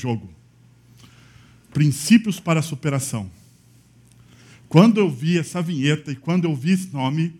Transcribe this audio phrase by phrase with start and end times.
[0.00, 0.30] jogo.
[1.72, 3.30] Princípios para a superação.
[4.68, 7.34] Quando eu vi essa vinheta e quando eu vi esse nome,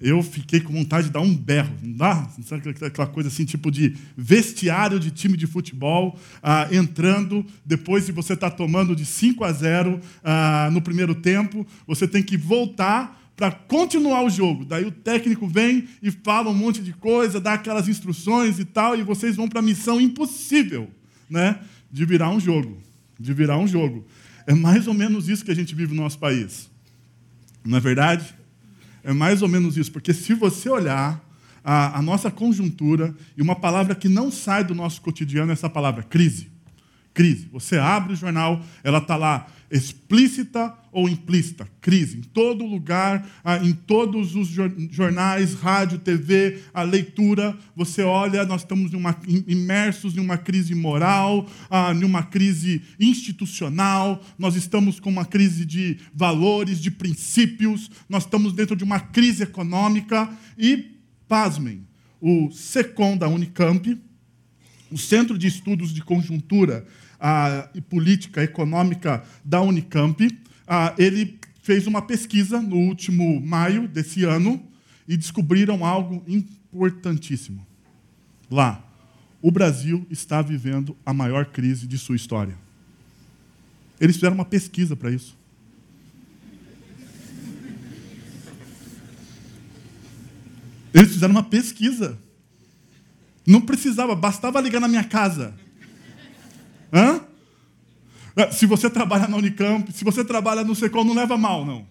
[0.00, 1.74] eu fiquei com vontade de dar um berro.
[1.82, 2.28] Não dá?
[2.44, 8.12] Sabe aquela coisa assim, tipo de vestiário de time de futebol, ah, entrando, depois de
[8.12, 12.36] você estar tá tomando de 5 a 0 ah, no primeiro tempo, você tem que
[12.36, 14.64] voltar para continuar o jogo.
[14.64, 18.96] Daí o técnico vem e fala um monte de coisa, dá aquelas instruções e tal,
[18.96, 20.88] e vocês vão para a missão impossível,
[21.28, 21.58] né?
[21.94, 22.76] De virar um jogo.
[23.20, 24.04] De virar um jogo.
[24.48, 26.68] É mais ou menos isso que a gente vive no nosso país.
[27.64, 28.34] Não é verdade?
[29.04, 31.24] É mais ou menos isso, porque se você olhar
[31.62, 35.70] a, a nossa conjuntura, e uma palavra que não sai do nosso cotidiano é essa
[35.70, 36.50] palavra, crise.
[37.14, 37.48] Crise.
[37.52, 42.18] Você abre o jornal, ela está lá explícita ou implícita, crise.
[42.18, 48.60] Em todo lugar, ah, em todos os jornais, rádio, TV, a leitura, você olha, nós
[48.60, 48.92] estamos
[49.48, 55.64] imersos em uma crise moral, ah, em uma crise institucional, nós estamos com uma crise
[55.64, 60.92] de valores, de princípios, nós estamos dentro de uma crise econômica e,
[61.26, 61.84] pasmem,
[62.20, 63.98] o SECOM da Unicamp,
[64.88, 66.86] o Centro de Estudos de Conjuntura
[67.26, 70.28] ah, e Política Econômica da Unicamp,
[70.66, 74.62] ah, ele fez uma pesquisa no último maio desse ano
[75.08, 77.66] e descobriram algo importantíssimo.
[78.50, 78.86] Lá,
[79.40, 82.58] o Brasil está vivendo a maior crise de sua história.
[83.98, 85.34] Eles fizeram uma pesquisa para isso.
[90.92, 92.18] Eles fizeram uma pesquisa.
[93.46, 95.63] Não precisava, bastava ligar na minha casa.
[96.94, 97.20] Hã?
[98.52, 101.86] Se você trabalha na Unicamp, se você trabalha no Secom, não leva mal, não.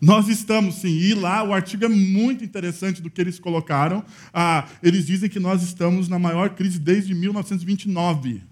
[0.00, 4.04] Nós estamos, sim, e lá o artigo é muito interessante do que eles colocaram.
[4.32, 8.42] Ah, eles dizem que nós estamos na maior crise desde 1929.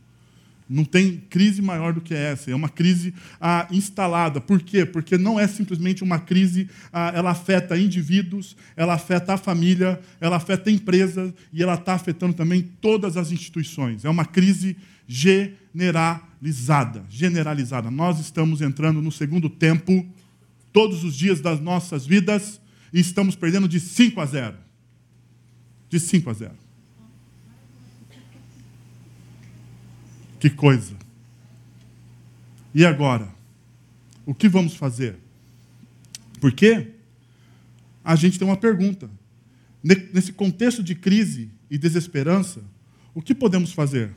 [0.69, 2.51] Não tem crise maior do que essa.
[2.51, 4.41] É uma crise ah, instalada.
[4.41, 4.87] Por quê?
[4.87, 10.37] Porque não é simplesmente uma crise, ah, ela afeta indivíduos, ela afeta a família, ela
[10.37, 14.05] afeta a empresa e ela está afetando também todas as instituições.
[14.05, 17.05] É uma crise generalizada.
[17.11, 17.91] Generalizada.
[17.91, 20.07] Nós estamos entrando no segundo tempo,
[20.73, 22.61] todos os dias das nossas vidas,
[22.93, 24.57] e estamos perdendo de 5 a 0.
[25.89, 26.62] De 5 a 0.
[30.43, 30.97] Que coisa.
[32.75, 33.33] E agora?
[34.27, 35.17] O que vamos fazer?
[36.41, 36.89] Porque
[38.05, 39.09] a gente tem uma pergunta.
[39.85, 42.61] Nesse contexto de crise e desesperança,
[43.15, 44.17] o que podemos fazer?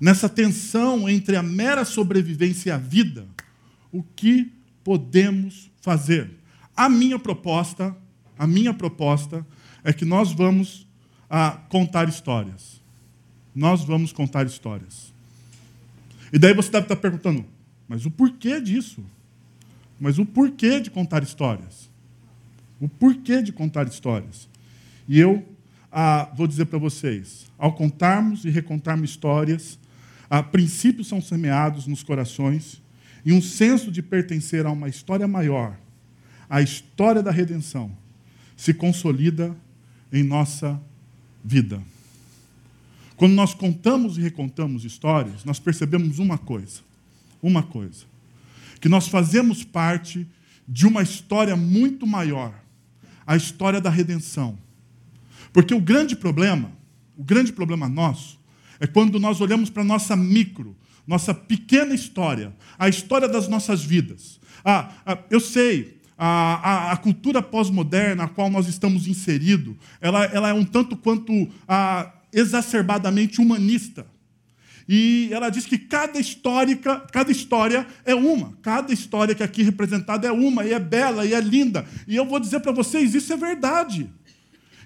[0.00, 3.24] Nessa tensão entre a mera sobrevivência e a vida,
[3.92, 6.32] o que podemos fazer?
[6.76, 7.96] A minha proposta,
[8.36, 9.46] a minha proposta
[9.84, 10.84] é que nós vamos
[11.30, 12.82] a, ah, contar histórias.
[13.54, 15.16] Nós vamos contar histórias.
[16.32, 17.44] E daí você deve estar perguntando,
[17.88, 19.02] mas o porquê disso?
[19.98, 21.88] Mas o porquê de contar histórias?
[22.80, 24.48] O porquê de contar histórias?
[25.08, 25.44] E eu
[25.90, 29.78] ah, vou dizer para vocês: ao contarmos e recontarmos histórias,
[30.28, 32.80] ah, princípios são semeados nos corações
[33.24, 35.76] e um senso de pertencer a uma história maior,
[36.48, 37.90] a história da redenção,
[38.56, 39.56] se consolida
[40.12, 40.80] em nossa
[41.44, 41.80] vida.
[43.18, 46.80] Quando nós contamos e recontamos histórias, nós percebemos uma coisa:
[47.42, 48.06] uma coisa.
[48.80, 50.26] Que nós fazemos parte
[50.66, 52.54] de uma história muito maior
[53.26, 54.56] a história da redenção.
[55.52, 56.72] Porque o grande problema,
[57.14, 58.40] o grande problema nosso,
[58.80, 60.74] é quando nós olhamos para a nossa micro,
[61.06, 64.40] nossa pequena história, a história das nossas vidas.
[64.64, 70.24] Ah, ah eu sei, a, a, a, cultura pós-moderna a qual nós estamos inseridos, ela,
[70.24, 74.06] ela é um tanto quanto ah, exacerbadamente humanista.
[74.88, 80.26] E ela diz que cada, histórica, cada história é uma, cada história que aqui representada
[80.26, 81.84] é uma, e é bela, e é linda.
[82.06, 84.10] E eu vou dizer para vocês: isso é verdade.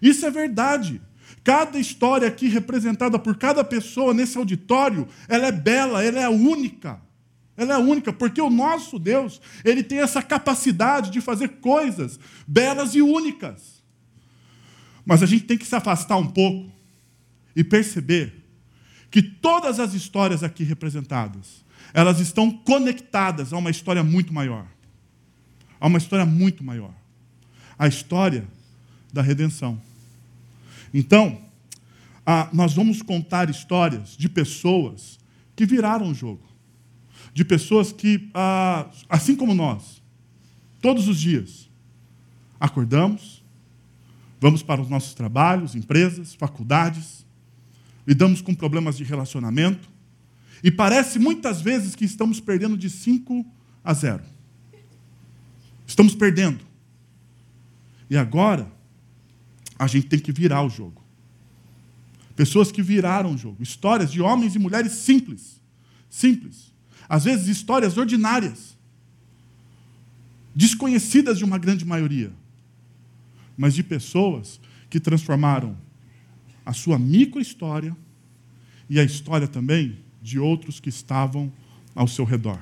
[0.00, 1.00] Isso é verdade.
[1.44, 7.00] Cada história aqui representada por cada pessoa nesse auditório, ela é bela, ela é única.
[7.56, 12.94] Ela é única, porque o nosso Deus, ele tem essa capacidade de fazer coisas belas
[12.94, 13.82] e únicas.
[15.04, 16.72] Mas a gente tem que se afastar um pouco
[17.54, 18.44] e perceber
[19.10, 24.66] que todas as histórias aqui representadas, elas estão conectadas a uma história muito maior.
[25.78, 26.94] A uma história muito maior.
[27.78, 28.46] A história
[29.12, 29.80] da redenção.
[30.94, 31.42] Então,
[32.52, 35.18] nós vamos contar histórias de pessoas
[35.54, 36.46] que viraram o jogo.
[37.34, 38.30] De pessoas que,
[39.08, 40.02] assim como nós,
[40.80, 41.68] todos os dias,
[42.60, 43.42] acordamos,
[44.40, 47.26] vamos para os nossos trabalhos, empresas, faculdades,
[48.06, 49.88] lidamos com problemas de relacionamento,
[50.62, 53.44] e parece muitas vezes que estamos perdendo de 5
[53.82, 54.22] a 0.
[55.86, 56.64] Estamos perdendo.
[58.08, 58.70] E agora,
[59.78, 61.02] a gente tem que virar o jogo.
[62.36, 63.62] Pessoas que viraram o jogo.
[63.62, 65.60] Histórias de homens e mulheres simples.
[66.08, 66.72] Simples.
[67.08, 68.76] Às vezes, histórias ordinárias.
[70.54, 72.32] Desconhecidas de uma grande maioria.
[73.56, 75.76] Mas de pessoas que transformaram
[76.64, 77.96] a sua micro-história
[78.88, 81.52] e a história também de outros que estavam
[81.94, 82.60] ao seu redor.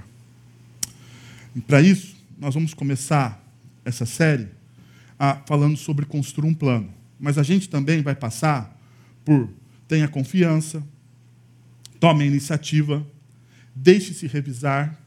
[1.55, 3.45] E para isso, nós vamos começar
[3.85, 4.49] essa série
[5.19, 6.93] a, falando sobre construir um plano.
[7.19, 8.79] Mas a gente também vai passar
[9.25, 9.51] por
[9.87, 10.83] tenha confiança,
[11.99, 13.05] tome a iniciativa,
[13.75, 14.99] deixe-se revisar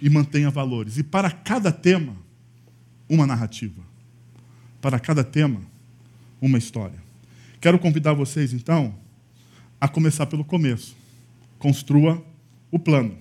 [0.00, 0.96] e mantenha valores.
[0.96, 2.16] E para cada tema,
[3.08, 3.82] uma narrativa.
[4.80, 5.60] Para cada tema,
[6.40, 7.01] uma história.
[7.62, 8.92] Quero convidar vocês, então,
[9.80, 10.96] a começar pelo começo
[11.60, 12.20] construa
[12.72, 13.16] o plano.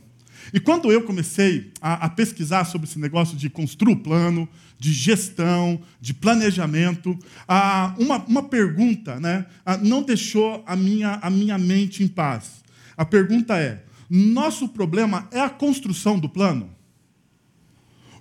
[0.51, 4.49] E quando eu comecei a, a, pesquisar sobre esse negócio de construir o plano,
[4.79, 7.15] de gestão, de planejamento,
[7.47, 12.63] a, uma, uma pergunta né, a, não deixou a minha, a minha mente em paz.
[12.97, 16.75] A pergunta é: nosso problema é a construção do plano?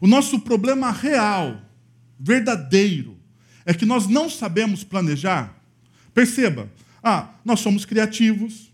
[0.03, 1.63] O nosso problema real,
[2.19, 3.17] verdadeiro,
[3.65, 5.60] é que nós não sabemos planejar?
[6.15, 6.71] Perceba,
[7.03, 8.71] ah, nós somos criativos,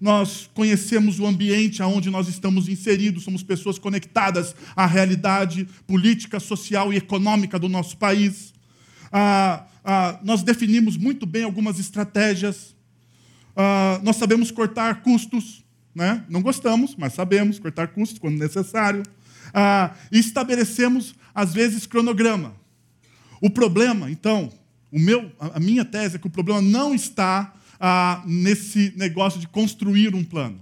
[0.00, 6.92] nós conhecemos o ambiente onde nós estamos inseridos, somos pessoas conectadas à realidade política, social
[6.92, 8.52] e econômica do nosso país.
[9.10, 12.76] Ah, ah, nós definimos muito bem algumas estratégias.
[13.56, 15.64] Ah, nós sabemos cortar custos,
[15.94, 16.24] né?
[16.28, 19.02] não gostamos, mas sabemos cortar custos quando necessário.
[19.52, 22.54] Ah, e estabelecemos, às vezes, cronograma.
[23.40, 24.52] O problema, então,
[24.90, 29.46] o meu, a minha tese é que o problema não está ah, nesse negócio de
[29.46, 30.60] construir um plano.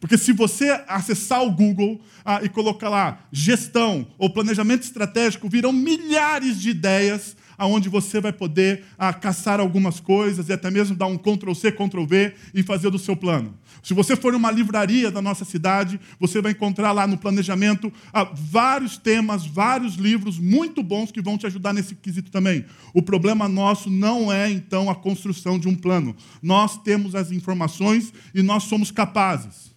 [0.00, 5.72] Porque se você acessar o Google ah, e colocar lá gestão ou planejamento estratégico, virão
[5.72, 11.06] milhares de ideias aonde você vai poder ah, caçar algumas coisas e até mesmo dar
[11.06, 13.56] um Ctrl C, Ctrl V e fazer do seu plano.
[13.82, 18.24] Se você for numa livraria da nossa cidade, você vai encontrar lá no planejamento ah,
[18.32, 22.64] vários temas, vários livros muito bons que vão te ajudar nesse quesito também.
[22.94, 26.14] O problema nosso não é, então, a construção de um plano.
[26.40, 29.72] Nós temos as informações e nós somos capazes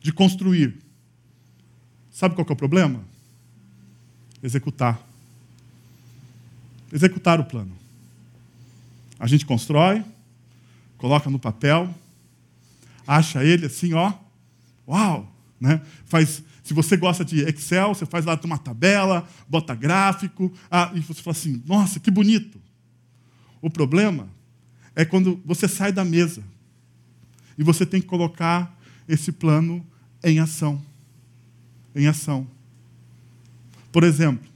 [0.00, 0.78] de construir.
[2.10, 3.04] Sabe qual é o problema?
[4.42, 4.98] Executar.
[6.90, 7.72] Executar o plano.
[9.18, 10.02] A gente constrói,
[10.96, 11.94] coloca no papel,
[13.06, 14.12] acha ele assim, ó,
[14.86, 15.80] uau, né?
[16.04, 21.00] Faz, se você gosta de Excel, você faz lá uma tabela, bota gráfico, ah, e
[21.00, 22.60] você fala assim, nossa, que bonito.
[23.60, 24.28] O problema
[24.94, 26.42] é quando você sai da mesa
[27.56, 28.78] e você tem que colocar
[29.08, 29.86] esse plano
[30.22, 30.82] em ação.
[31.94, 32.46] Em ação.
[33.90, 34.48] Por exemplo,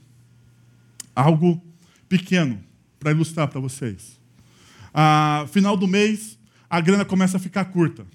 [1.15, 1.61] algo
[2.09, 2.61] pequeno
[2.99, 4.19] para ilustrar para vocês.
[4.93, 6.37] Ah, final do mês,
[6.69, 8.05] a grana começa a ficar curta.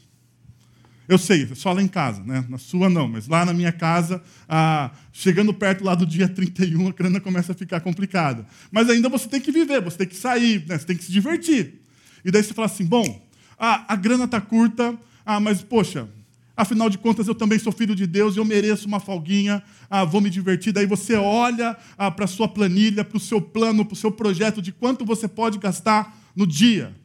[1.12, 2.42] Eu sei, só lá em casa, né?
[2.48, 6.88] na sua não, mas lá na minha casa, ah, chegando perto lá do dia 31,
[6.88, 8.46] a grana começa a ficar complicada.
[8.70, 10.78] Mas ainda você tem que viver, você tem que sair, né?
[10.78, 11.82] você tem que se divertir.
[12.24, 13.28] E daí você fala assim: bom,
[13.58, 16.08] ah, a grana está curta, ah, mas poxa,
[16.56, 20.06] afinal de contas eu também sou filho de Deus e eu mereço uma folguinha, ah,
[20.06, 20.72] vou me divertir.
[20.72, 24.10] Daí você olha ah, para a sua planilha, para o seu plano, para o seu
[24.10, 26.96] projeto de quanto você pode gastar no dia.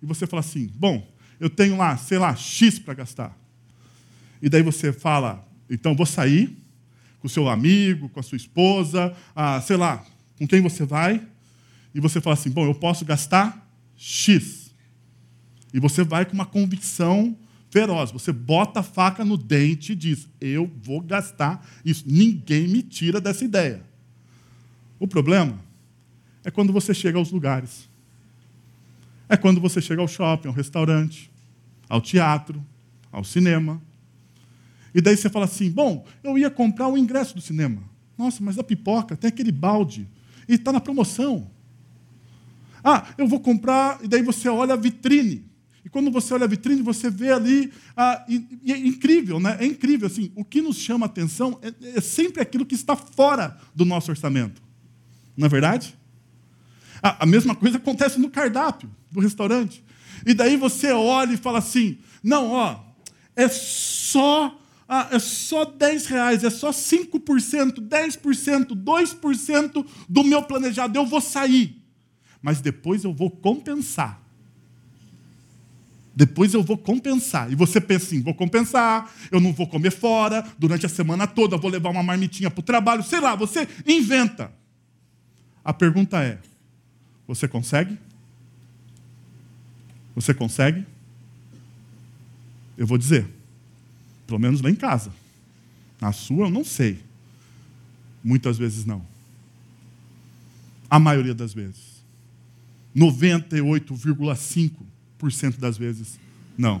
[0.00, 3.45] E você fala assim: bom, eu tenho lá, sei lá, X para gastar.
[4.40, 6.56] E daí você fala, então vou sair
[7.18, 10.04] com o seu amigo, com a sua esposa, ah, sei lá,
[10.38, 11.22] com quem você vai.
[11.94, 14.74] E você fala assim: bom, eu posso gastar X.
[15.72, 17.36] E você vai com uma convicção
[17.70, 18.10] feroz.
[18.10, 22.04] Você bota a faca no dente e diz: eu vou gastar isso.
[22.06, 23.82] Ninguém me tira dessa ideia.
[24.98, 25.58] O problema
[26.44, 27.88] é quando você chega aos lugares.
[29.28, 31.30] É quando você chega ao shopping, ao restaurante,
[31.88, 32.64] ao teatro,
[33.10, 33.82] ao cinema,
[34.96, 37.82] e daí você fala assim: bom, eu ia comprar o ingresso do cinema.
[38.16, 40.08] Nossa, mas a pipoca tem aquele balde.
[40.48, 41.50] E está na promoção.
[42.82, 44.02] Ah, eu vou comprar.
[44.02, 45.44] E daí você olha a vitrine.
[45.84, 47.70] E quando você olha a vitrine, você vê ali.
[47.94, 49.58] Ah, e, e é incrível, né?
[49.60, 50.06] É incrível.
[50.06, 54.10] Assim, o que nos chama atenção é, é sempre aquilo que está fora do nosso
[54.10, 54.62] orçamento.
[55.36, 55.94] Não é verdade?
[57.02, 59.84] Ah, a mesma coisa acontece no cardápio do restaurante.
[60.24, 62.80] E daí você olha e fala assim: não, ó,
[63.36, 64.58] é só
[64.88, 71.20] ah, é só 10 reais, é só 5%, 10%, 2% do meu planejado, eu vou
[71.20, 71.82] sair.
[72.40, 74.22] Mas depois eu vou compensar.
[76.14, 77.52] Depois eu vou compensar.
[77.52, 81.58] E você pensa assim: vou compensar, eu não vou comer fora, durante a semana toda
[81.58, 84.50] vou levar uma marmitinha para o trabalho, sei lá, você inventa.
[85.64, 86.38] A pergunta é:
[87.26, 87.98] você consegue?
[90.14, 90.86] Você consegue?
[92.78, 93.28] Eu vou dizer,
[94.26, 95.12] pelo menos lá em casa.
[96.00, 96.98] Na sua eu não sei.
[98.22, 99.02] Muitas vezes não.
[100.90, 101.96] A maioria das vezes.
[102.94, 106.18] 98,5% das vezes
[106.56, 106.80] não.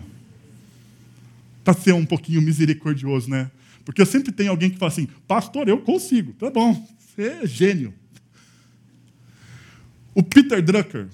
[1.62, 3.50] Para ser um pouquinho misericordioso, né?
[3.84, 6.32] Porque eu sempre tenho alguém que fala assim: Pastor, eu consigo.
[6.34, 7.92] Tá bom, você é gênio.
[10.14, 11.08] O Peter Drucker,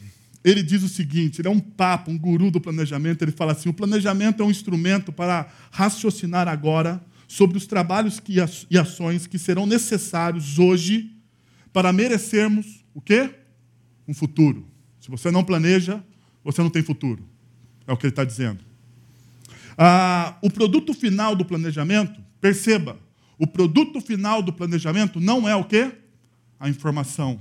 [0.44, 3.22] ele diz o seguinte: ele é um papo, um guru do planejamento.
[3.22, 8.20] Ele fala assim: o planejamento é um instrumento para raciocinar agora sobre os trabalhos
[8.70, 11.10] e ações que serão necessários hoje
[11.72, 13.30] para merecermos o quê?
[14.06, 14.66] Um futuro.
[15.00, 16.04] Se você não planeja,
[16.44, 17.26] você não tem futuro.
[17.86, 18.64] É o que ele está dizendo.
[19.78, 22.98] Ah, o produto final do planejamento, perceba,
[23.38, 25.92] o produto final do planejamento não é o quê?
[26.60, 27.40] A informação.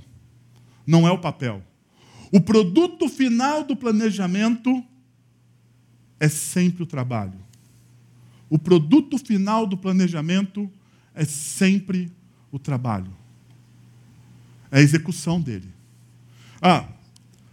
[0.86, 1.62] Não é o papel.
[2.32, 4.82] O produto final do planejamento
[6.18, 7.38] é sempre o trabalho.
[8.48, 10.70] O produto final do planejamento
[11.14, 12.10] é sempre
[12.50, 13.14] o trabalho.
[14.70, 15.68] É a execução dele.
[16.60, 16.88] Ah,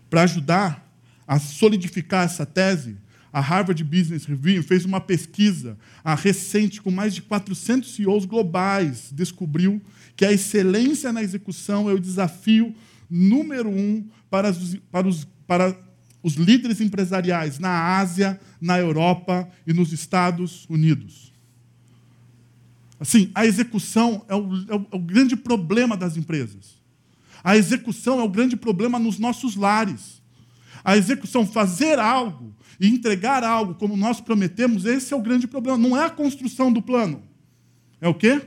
[0.09, 0.89] para ajudar
[1.27, 2.95] a solidificar essa tese,
[3.33, 5.77] a Harvard Business Review fez uma pesquisa
[6.17, 9.81] recente com mais de 400 CEOs globais, descobriu
[10.15, 12.73] que a excelência na execução é o desafio
[13.09, 15.77] número um para os, para os, para
[16.21, 21.33] os líderes empresariais na Ásia, na Europa e nos Estados Unidos.
[22.99, 26.77] Assim, a execução é o, é o, é o grande problema das empresas.
[27.43, 30.21] A execução é o grande problema nos nossos lares.
[30.83, 35.77] A execução, fazer algo e entregar algo como nós prometemos, esse é o grande problema.
[35.77, 37.23] Não é a construção do plano.
[38.01, 38.41] É o quê?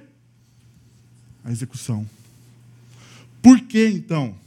[1.44, 2.06] A execução.
[3.40, 4.41] Por que então?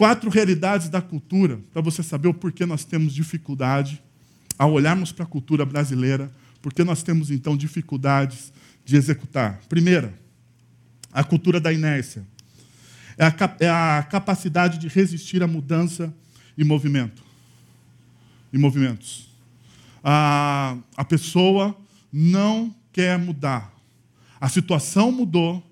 [0.00, 4.02] Quatro realidades da cultura, para você saber o porquê nós temos dificuldade
[4.58, 8.50] ao olharmos para a cultura brasileira, porque nós temos então dificuldades
[8.82, 9.60] de executar.
[9.68, 10.18] Primeira,
[11.12, 12.26] a cultura da inércia.
[13.18, 16.10] É a, é a capacidade de resistir à mudança
[16.56, 17.22] e movimento.
[18.50, 19.28] E movimentos.
[20.02, 21.76] A, a pessoa
[22.10, 23.70] não quer mudar.
[24.40, 25.62] A situação mudou,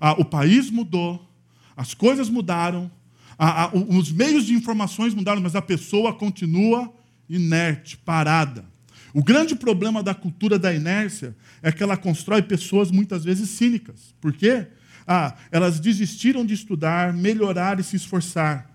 [0.00, 1.28] a, o país mudou,
[1.76, 2.88] as coisas mudaram,
[3.44, 6.92] a, a, os meios de informações mudaram, mas a pessoa continua
[7.28, 8.64] inerte, parada.
[9.12, 14.14] O grande problema da cultura da inércia é que ela constrói pessoas muitas vezes cínicas.
[14.20, 14.68] Por quê?
[15.04, 18.70] Ah, elas desistiram de estudar, melhorar e se esforçar.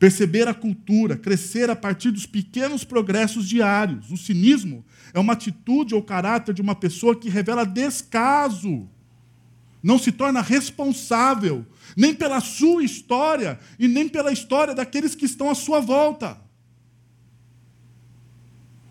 [0.00, 4.10] Perceber a cultura, crescer a partir dos pequenos progressos diários.
[4.10, 4.84] O cinismo
[5.14, 8.88] é uma atitude ou caráter de uma pessoa que revela descaso.
[9.80, 11.64] Não se torna responsável
[11.98, 16.40] nem pela sua história e nem pela história daqueles que estão à sua volta.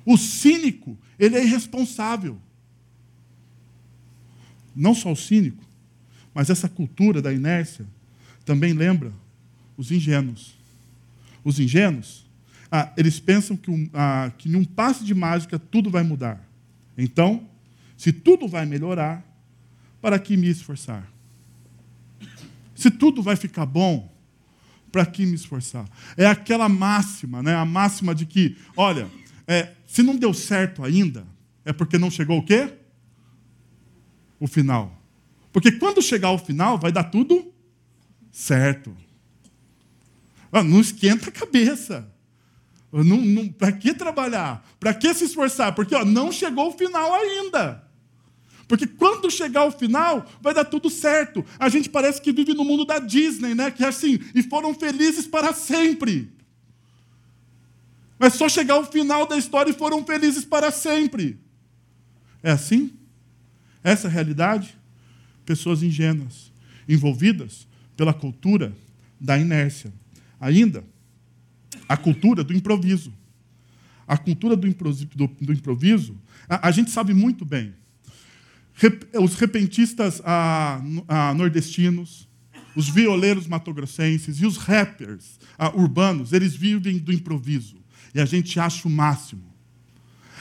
[0.06, 2.38] O cínico, ele é irresponsável.
[4.76, 5.64] Não só o cínico,
[6.34, 7.88] mas essa cultura da inércia
[8.44, 9.14] também lembra
[9.78, 10.58] os ingênuos.
[11.46, 12.30] Os ingênuos,
[12.70, 16.46] ah, eles pensam que, um, ah, que passe de mágica tudo vai mudar.
[16.98, 17.48] Então,
[17.96, 19.26] se tudo vai melhorar,
[20.02, 21.17] para que me esforçar?
[22.78, 24.16] Se tudo vai ficar bom,
[24.92, 25.90] para que me esforçar?
[26.16, 27.56] É aquela máxima, né?
[27.56, 29.10] a máxima de que, olha,
[29.48, 31.26] é, se não deu certo ainda,
[31.66, 32.72] é porque não chegou o quê?
[34.40, 35.02] O final.
[35.52, 37.52] Porque quando chegar o final, vai dar tudo
[38.32, 38.96] certo.
[40.52, 42.08] Ah, não esquenta a cabeça.
[43.58, 44.64] Para que trabalhar?
[44.80, 45.74] Para que se esforçar?
[45.74, 47.87] Porque ó, não chegou o final ainda.
[48.68, 51.46] Porque quando chegar o final, vai dar tudo certo.
[51.58, 53.72] A gente parece que vive no mundo da Disney, né?
[53.72, 56.30] Que é assim, e foram felizes para sempre.
[58.20, 61.40] Mas só chegar o final da história e foram felizes para sempre.
[62.44, 62.92] É assim?
[63.84, 64.78] Essa é a realidade?
[65.46, 66.52] Pessoas ingênuas,
[66.90, 68.76] envolvidas pela cultura
[69.20, 69.94] da inércia.
[70.42, 70.84] Ainda,
[71.88, 73.14] a cultura do improviso.
[74.06, 76.18] A cultura do improviso,
[76.50, 77.74] a, a gente sabe muito bem
[79.20, 80.22] os repentistas
[81.36, 82.28] nordestinos,
[82.76, 85.40] os violeiros matogrossenses e os rappers
[85.74, 87.78] urbanos, eles vivem do improviso.
[88.14, 89.44] E a gente acha o máximo.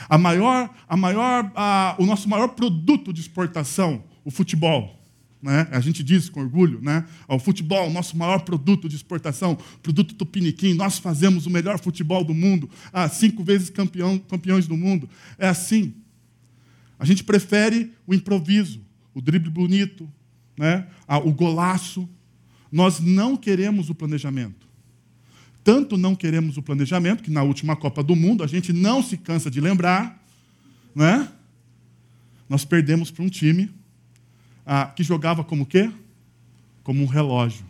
[0.07, 1.51] A maior, a maior,
[1.97, 4.97] o nosso maior produto de exportação, o futebol.
[5.41, 5.67] Né?
[5.71, 7.05] A gente diz com orgulho, né?
[7.27, 12.33] O futebol, nosso maior produto de exportação, produto tupiniquim, nós fazemos o melhor futebol do
[12.33, 15.07] mundo, ah, cinco vezes campeão, campeões do mundo.
[15.37, 15.93] É assim.
[16.99, 18.81] A gente prefere o improviso,
[19.13, 20.11] o drible bonito,
[20.57, 20.87] né?
[21.23, 22.09] O golaço.
[22.71, 24.67] Nós não queremos o planejamento.
[25.63, 29.17] Tanto não queremos o planejamento, que na última Copa do Mundo a gente não se
[29.17, 30.23] cansa de lembrar,
[30.95, 31.29] né?
[32.49, 33.69] Nós perdemos para um time
[34.65, 35.91] ah, que jogava como quê?
[36.83, 37.65] Como um relógio,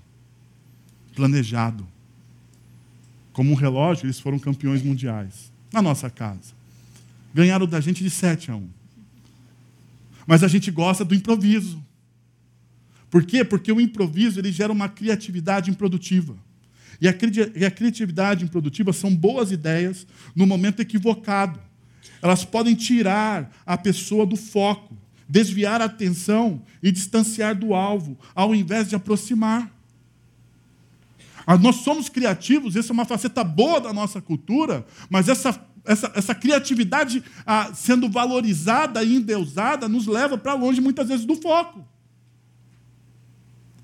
[1.16, 1.88] planejado.
[3.34, 6.54] Como um relógio, eles foram campeões mundiais, na nossa casa.
[7.34, 8.77] Ganharam da gente de 7 a 1.
[10.28, 11.84] Mas a gente gosta do improviso.
[13.10, 13.44] Por quê?
[13.44, 16.38] Porque o improviso ele gera uma criatividade improdutiva.
[17.02, 17.16] E a,
[17.56, 20.06] e a criatividade improdutiva são boas ideias
[20.36, 21.60] no momento equivocado.
[22.22, 24.96] Elas podem tirar a pessoa do foco
[25.28, 29.72] desviar a atenção e distanciar do alvo, ao invés de aproximar.
[31.46, 35.54] Ah, nós somos criativos, essa é uma faceta boa da nossa cultura, mas essa,
[35.88, 41.36] essa, essa criatividade ah, sendo valorizada e endeusada nos leva para longe muitas vezes do
[41.36, 41.84] foco.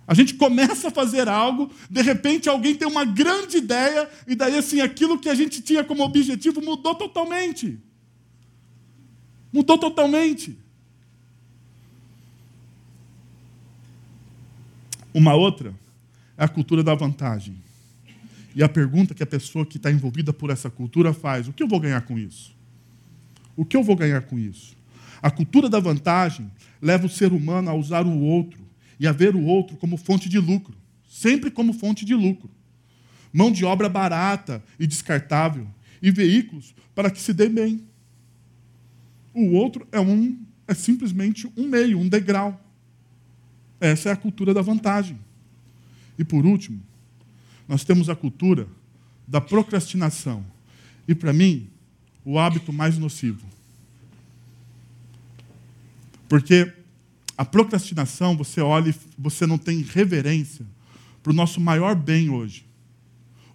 [0.05, 4.57] A gente começa a fazer algo, de repente alguém tem uma grande ideia, e daí
[4.57, 7.79] assim, aquilo que a gente tinha como objetivo mudou totalmente.
[9.51, 10.57] Mudou totalmente.
[15.13, 15.73] Uma outra
[16.37, 17.62] é a cultura da vantagem.
[18.55, 21.63] E a pergunta que a pessoa que está envolvida por essa cultura faz: o que
[21.63, 22.55] eu vou ganhar com isso?
[23.55, 24.75] O que eu vou ganhar com isso?
[25.21, 28.59] A cultura da vantagem leva o ser humano a usar o outro
[28.99, 30.75] e a ver o outro como fonte de lucro,
[31.07, 32.49] sempre como fonte de lucro.
[33.31, 35.67] Mão de obra barata e descartável
[36.01, 37.83] e veículos para que se dê bem.
[39.33, 40.37] O outro é um
[40.67, 42.59] é simplesmente um meio, um degrau.
[43.79, 45.17] Essa é a cultura da vantagem.
[46.17, 46.81] E por último,
[47.67, 48.67] nós temos a cultura
[49.27, 50.45] da procrastinação.
[51.07, 51.69] E para mim,
[52.25, 53.45] o hábito mais nocivo.
[56.27, 56.73] Porque
[57.37, 60.65] a procrastinação, você olha e você não tem reverência
[61.21, 62.65] para o nosso maior bem hoje.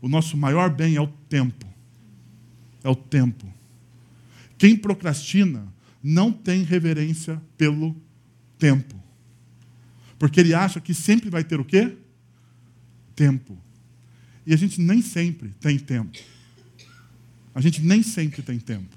[0.00, 1.66] O nosso maior bem é o tempo.
[2.82, 3.46] É o tempo.
[4.56, 5.66] Quem procrastina
[6.02, 7.96] não tem reverência pelo
[8.58, 8.94] tempo.
[10.18, 11.96] Porque ele acha que sempre vai ter o quê?
[13.14, 13.56] Tempo.
[14.48, 16.18] E a gente nem sempre tem tempo.
[17.54, 18.96] A gente nem sempre tem tempo.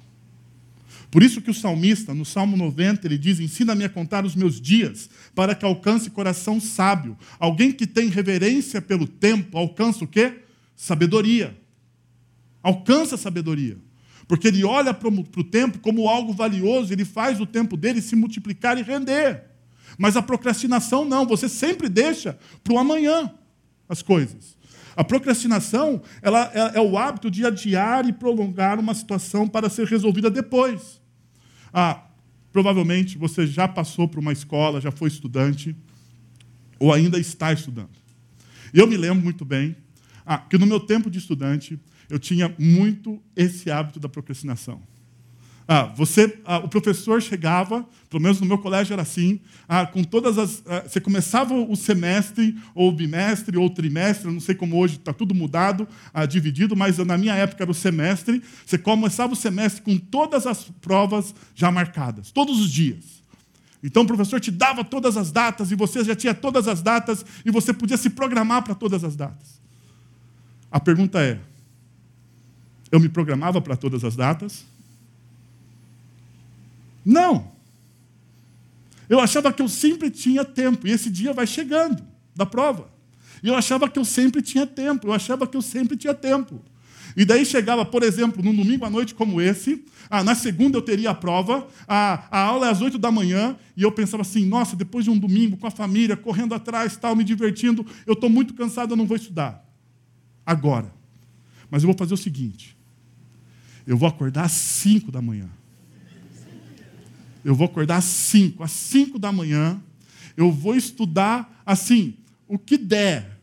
[1.12, 4.62] Por isso que o salmista, no Salmo 90, ele diz: Ensina-me a contar os meus
[4.62, 7.18] dias, para que alcance coração sábio.
[7.38, 10.40] Alguém que tem reverência pelo tempo, alcança o quê?
[10.74, 11.54] Sabedoria.
[12.64, 13.78] Alcança sabedoria.
[14.30, 18.16] Porque ele olha para o tempo como algo valioso, ele faz o tempo dele se
[18.16, 19.44] multiplicar e render.
[19.98, 23.30] Mas a procrastinação não, você sempre deixa para o amanhã
[23.90, 24.61] as coisas.
[24.96, 29.88] A procrastinação ela é, é, o hábito de adiar e prolongar uma situação para ser
[29.88, 31.02] resolvida depois.
[31.74, 32.04] Ah,
[32.52, 35.76] provavelmente você já passou por uma escola, já foi estudante,
[36.80, 37.90] ou ainda está estudando.
[38.74, 39.76] Eu me lembro muito bem
[40.26, 44.82] ah, que no meu tempo de estudante eu tinha muito esse hábito da procrastinação.
[45.68, 50.04] Ah, você, ah, o professor chegava, pelo menos no meu colégio era assim, ah, com
[50.04, 50.64] todas as.
[50.66, 55.34] Ah, você começava o semestre, ou bimestre, ou trimestre, não sei como hoje está tudo
[55.34, 58.42] mudado, ah, dividido, mas na minha época era o semestre.
[58.66, 63.22] Você começava o semestre com todas as provas já marcadas, todos os dias.
[63.84, 67.26] Então o professor te dava todas as datas, e você já tinha todas as datas,
[67.46, 69.62] e você podia se programar para todas as datas.
[70.72, 71.40] A pergunta é:
[72.92, 74.66] eu me programava para todas as datas?
[77.04, 77.52] Não.
[79.10, 82.02] Eu achava que eu sempre tinha tempo, e esse dia vai chegando
[82.36, 82.90] da prova.
[83.44, 86.62] E eu achava que eu sempre tinha tempo, eu achava que eu sempre tinha tempo.
[87.16, 90.82] E daí chegava, por exemplo, num domingo à noite como esse, ah, na segunda eu
[90.82, 94.46] teria a prova, a, a aula é às oito da manhã, e eu pensava assim,
[94.46, 98.30] nossa, depois de um domingo com a família, correndo atrás, tal, me divertindo, eu estou
[98.30, 99.66] muito cansado, eu não vou estudar.
[100.46, 100.94] Agora.
[101.70, 102.78] Mas eu vou fazer o seguinte,
[103.88, 105.50] eu vou acordar às cinco da manhã.
[107.44, 109.82] Eu vou acordar às 5, às 5 da manhã.
[110.38, 112.16] Eu vou estudar assim,
[112.48, 113.40] o que der.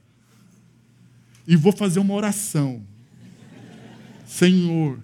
[1.47, 2.83] E vou fazer uma oração.
[4.27, 4.99] Senhor,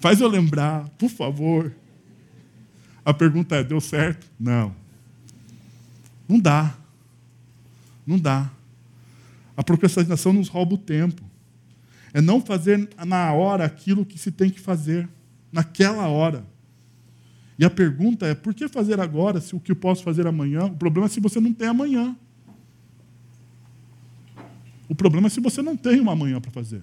[0.00, 1.74] faz eu lembrar, por favor.
[3.04, 4.30] A pergunta é: deu certo?
[4.38, 4.74] Não.
[6.28, 6.74] Não dá.
[8.06, 8.50] Não dá.
[9.56, 11.22] A procrastinação nos rouba o tempo.
[12.12, 15.08] É não fazer na hora aquilo que se tem que fazer,
[15.50, 16.44] naquela hora.
[17.58, 20.64] E a pergunta é: por que fazer agora se o que eu posso fazer amanhã?
[20.66, 22.16] O problema é se você não tem amanhã.
[24.88, 26.82] O problema é se você não tem uma amanhã para fazer.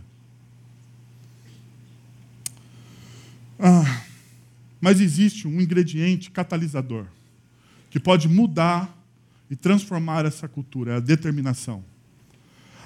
[3.60, 4.02] Ah,
[4.80, 7.06] mas existe um ingrediente catalisador
[7.92, 8.98] que pode mudar
[9.50, 11.84] e transformar essa cultura, é a determinação.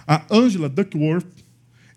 [0.06, 1.32] A Angela Duckworth,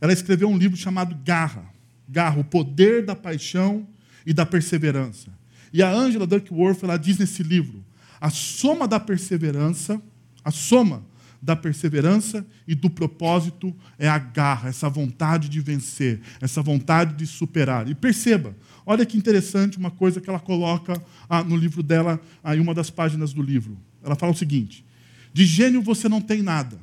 [0.01, 1.65] ela escreveu um livro chamado Garra.
[2.09, 3.87] Garra, o poder da paixão
[4.25, 5.38] e da perseverança.
[5.73, 7.85] E a Angela Duckworth, ela diz nesse livro,
[8.21, 10.01] a soma da perseverança,
[10.45, 11.05] a soma
[11.41, 17.27] da perseverança e do propósito é a garra, essa vontade de vencer, essa vontade de
[17.27, 17.89] superar.
[17.89, 22.57] E perceba, olha que interessante uma coisa que ela coloca ah, no livro dela, ah,
[22.57, 23.79] em uma das páginas do livro.
[24.03, 24.85] Ela fala o seguinte:
[25.33, 26.79] De gênio você não tem nada,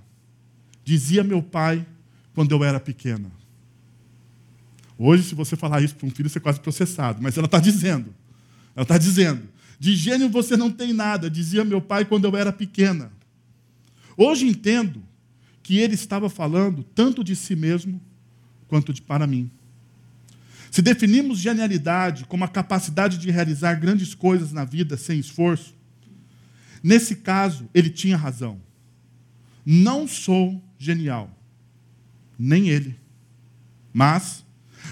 [0.83, 1.85] dizia meu pai
[2.33, 3.29] quando eu era pequena.
[4.97, 7.59] Hoje, se você falar isso para um filho, você é quase processado, mas ela está
[7.59, 8.13] dizendo.
[8.75, 9.43] Ela está dizendo:
[9.79, 13.11] De gênio você não tem nada, dizia meu pai quando eu era pequena.
[14.17, 15.03] Hoje entendo
[15.63, 17.99] que ele estava falando tanto de si mesmo
[18.67, 19.49] quanto de para mim.
[20.69, 25.73] Se definimos genialidade como a capacidade de realizar grandes coisas na vida sem esforço,
[26.83, 28.61] nesse caso ele tinha razão.
[29.65, 31.35] Não sou genial,
[32.37, 32.95] nem ele.
[33.91, 34.44] Mas,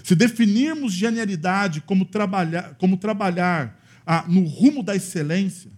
[0.03, 5.71] se definirmos genialidade como trabalhar, como trabalhar ah, no rumo da excelência,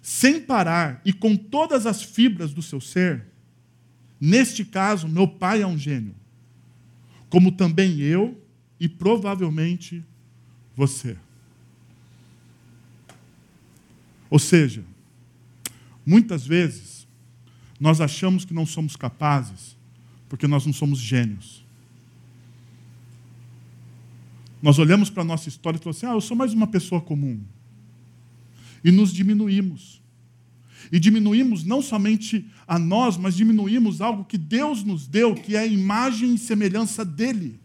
[0.00, 3.26] sem parar e com todas as fibras do seu ser,
[4.18, 6.14] neste caso, meu pai é um gênio,
[7.28, 8.42] como também eu
[8.80, 10.02] e provavelmente
[10.74, 11.18] você.
[14.30, 14.82] Ou seja,
[16.06, 17.06] muitas vezes
[17.78, 19.76] nós achamos que não somos capazes
[20.30, 21.62] porque nós não somos gênios.
[24.62, 27.00] Nós olhamos para a nossa história e falamos assim: ah, eu sou mais uma pessoa
[27.00, 27.40] comum
[28.84, 30.00] e nos diminuímos.
[30.90, 35.60] E diminuímos não somente a nós, mas diminuímos algo que Deus nos deu, que é
[35.60, 37.60] a imagem e semelhança dele.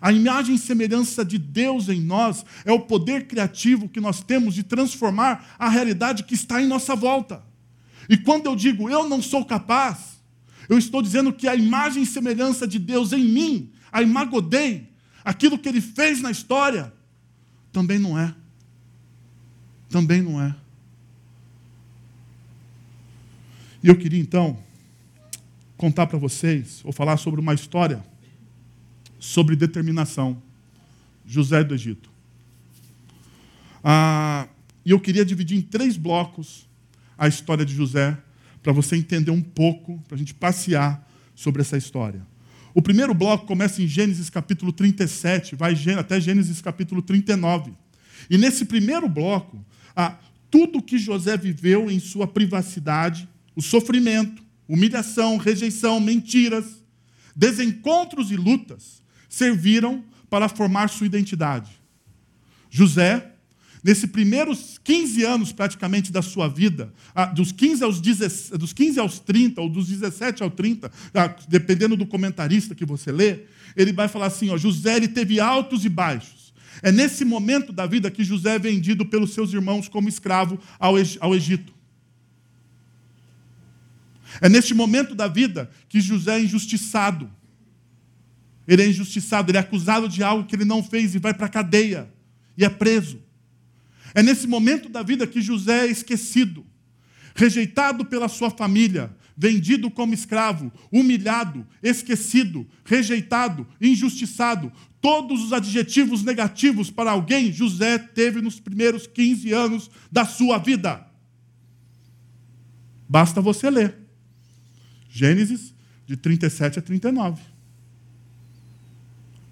[0.00, 4.54] A imagem e semelhança de Deus em nós é o poder criativo que nós temos
[4.54, 7.42] de transformar a realidade que está em nossa volta.
[8.08, 10.22] E quando eu digo eu não sou capaz,
[10.68, 14.88] eu estou dizendo que a imagem e semelhança de Deus em mim, a imagodei,
[15.30, 16.92] aquilo que ele fez na história,
[17.72, 18.34] também não é
[19.88, 20.54] também não é.
[23.82, 24.58] E eu queria então
[25.76, 28.04] contar para vocês, ou falar sobre uma história
[29.18, 30.40] sobre determinação.
[31.26, 32.10] José do Egito.
[33.84, 34.48] Ah,
[34.82, 36.66] e eu queria dividir em três blocos
[37.18, 38.16] a história de José,
[38.62, 42.26] para você entender um pouco, para a gente passear sobre essa história.
[42.78, 47.72] O primeiro bloco começa em Gênesis capítulo 37, vai até Gênesis capítulo 39.
[48.30, 49.58] E nesse primeiro bloco,
[50.48, 56.80] tudo que José viveu em sua privacidade, o sofrimento, humilhação, rejeição, mentiras,
[57.34, 61.72] desencontros e lutas, serviram para formar sua identidade.
[62.70, 63.32] José,
[63.88, 66.92] nesses primeiros 15 anos praticamente da sua vida,
[67.34, 70.92] dos 15 aos, 10, dos 15 aos 30, ou dos 17 aos 30,
[71.48, 75.86] dependendo do comentarista que você lê, ele vai falar assim: ó, José ele teve altos
[75.86, 76.52] e baixos.
[76.82, 81.34] É nesse momento da vida que José é vendido pelos seus irmãos como escravo ao
[81.34, 81.72] Egito.
[84.38, 87.30] É neste momento da vida que José é injustiçado.
[88.66, 91.46] Ele é injustiçado, ele é acusado de algo que ele não fez e vai para
[91.46, 92.12] a cadeia
[92.54, 93.26] e é preso.
[94.14, 96.66] É nesse momento da vida que José é esquecido,
[97.34, 106.90] rejeitado pela sua família, vendido como escravo, humilhado, esquecido, rejeitado, injustiçado, todos os adjetivos negativos
[106.90, 111.06] para alguém José teve nos primeiros 15 anos da sua vida.
[113.08, 113.96] Basta você ler.
[115.08, 115.72] Gênesis,
[116.06, 117.40] de 37 a 39.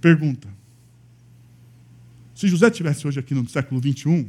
[0.00, 0.48] Pergunta:
[2.34, 4.28] se José tivesse hoje aqui no século 21,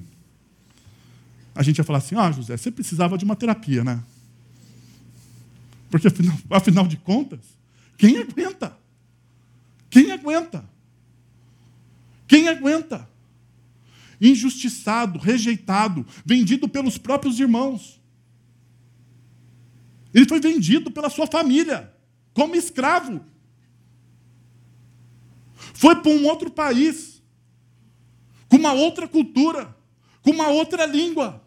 [1.58, 4.04] a gente ia falar assim: ah, José, você precisava de uma terapia, né?
[5.90, 7.40] Porque afinal, afinal de contas,
[7.98, 8.78] quem aguenta?
[9.90, 10.64] Quem aguenta?
[12.28, 13.10] Quem aguenta?
[14.22, 18.00] Injustiçado, rejeitado, vendido pelos próprios irmãos.
[20.14, 21.92] Ele foi vendido pela sua família,
[22.34, 23.22] como escravo.
[25.74, 27.22] Foi para um outro país,
[28.48, 29.76] com uma outra cultura,
[30.22, 31.47] com uma outra língua.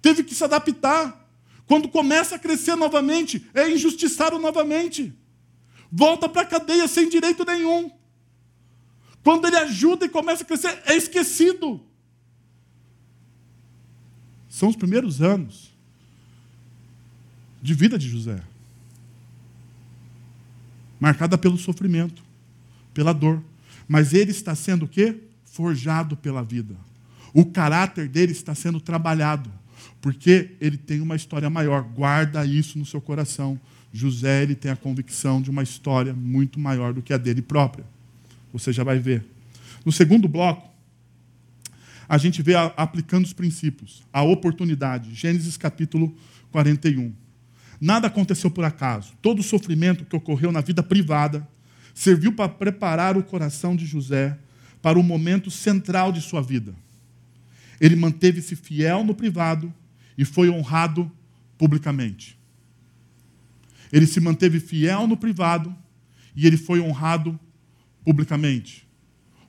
[0.00, 1.28] Teve que se adaptar.
[1.66, 5.14] Quando começa a crescer novamente, é injustiçado novamente.
[5.90, 7.90] Volta para a cadeia sem direito nenhum.
[9.22, 11.80] Quando ele ajuda e começa a crescer, é esquecido.
[14.48, 15.70] são os primeiros anos
[17.62, 18.42] de vida de José
[21.00, 22.22] marcada pelo sofrimento,
[22.92, 23.42] pela dor.
[23.88, 25.16] Mas ele está sendo o quê?
[25.46, 26.76] Forjado pela vida.
[27.32, 29.50] O caráter dele está sendo trabalhado,
[30.00, 31.82] porque ele tem uma história maior.
[31.82, 33.60] Guarda isso no seu coração.
[33.92, 37.84] José ele tem a convicção de uma história muito maior do que a dele própria.
[38.52, 39.24] Você já vai ver.
[39.84, 40.68] No segundo bloco,
[42.08, 45.14] a gente vê aplicando os princípios, a oportunidade.
[45.14, 46.14] Gênesis capítulo
[46.50, 47.12] 41.
[47.80, 49.12] Nada aconteceu por acaso.
[49.22, 51.46] Todo o sofrimento que ocorreu na vida privada
[51.94, 54.36] serviu para preparar o coração de José
[54.82, 56.74] para o momento central de sua vida.
[57.80, 59.72] Ele manteve-se fiel no privado
[60.20, 61.10] e foi honrado
[61.56, 62.38] publicamente.
[63.90, 65.74] Ele se manteve fiel no privado
[66.36, 67.40] e ele foi honrado
[68.04, 68.86] publicamente.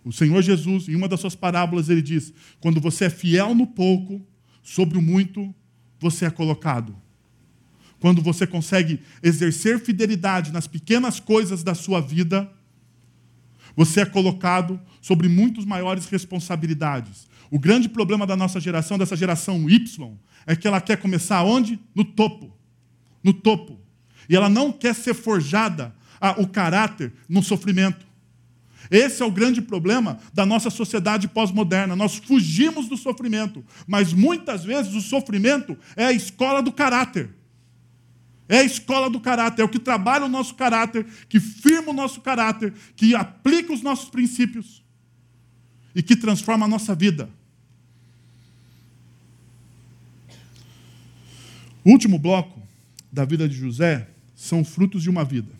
[0.05, 3.67] O Senhor Jesus, em uma das suas parábolas, ele diz: quando você é fiel no
[3.67, 4.25] pouco,
[4.63, 5.53] sobre o muito
[5.99, 6.95] você é colocado
[8.01, 12.51] quando você consegue exercer fidelidade nas pequenas coisas da sua vida,
[13.75, 17.27] você é colocado sobre muitas maiores responsabilidades.
[17.51, 21.77] O grande problema da nossa geração, dessa geração Y, é que ela quer começar onde?
[21.93, 22.57] No topo.
[23.21, 23.77] No topo.
[24.29, 25.93] E ela não quer ser forjada
[26.37, 28.05] o caráter no sofrimento.
[28.89, 31.93] Esse é o grande problema da nossa sociedade pós-moderna.
[31.93, 37.29] Nós fugimos do sofrimento, mas muitas vezes o sofrimento é a escola do caráter.
[38.47, 41.93] É a escola do caráter, é o que trabalha o nosso caráter, que firma o
[41.93, 44.81] nosso caráter, que aplica os nossos princípios
[45.93, 47.29] e que transforma a nossa vida.
[51.83, 52.61] O último bloco
[53.11, 55.51] da vida de José são frutos de uma vida,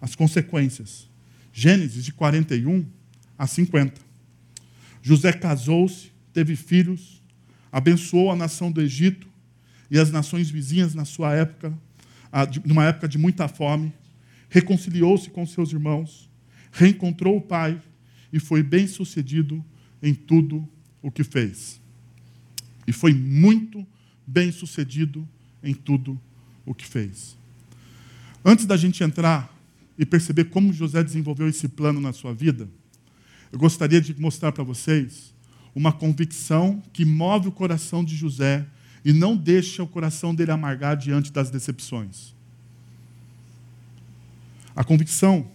[0.00, 1.08] as consequências.
[1.52, 2.86] Gênesis de 41
[3.36, 4.00] a 50.
[5.02, 7.20] José casou-se, teve filhos,
[7.72, 9.28] abençoou a nação do Egito
[9.90, 11.76] e as nações vizinhas na sua época
[12.64, 13.92] numa época de muita fome,
[14.48, 16.30] reconciliou-se com seus irmãos,
[16.72, 17.80] reencontrou o pai
[18.32, 19.64] e foi bem sucedido
[20.02, 20.66] em tudo
[21.02, 21.80] o que fez.
[22.86, 23.86] E foi muito
[24.26, 25.28] bem sucedido
[25.62, 26.20] em tudo
[26.64, 27.36] o que fez.
[28.44, 29.54] Antes da gente entrar
[29.98, 32.68] e perceber como José desenvolveu esse plano na sua vida,
[33.52, 35.34] eu gostaria de mostrar para vocês
[35.74, 38.66] uma convicção que move o coração de José
[39.04, 42.34] e não deixa o coração dele amargar diante das decepções.
[44.74, 45.50] A convicção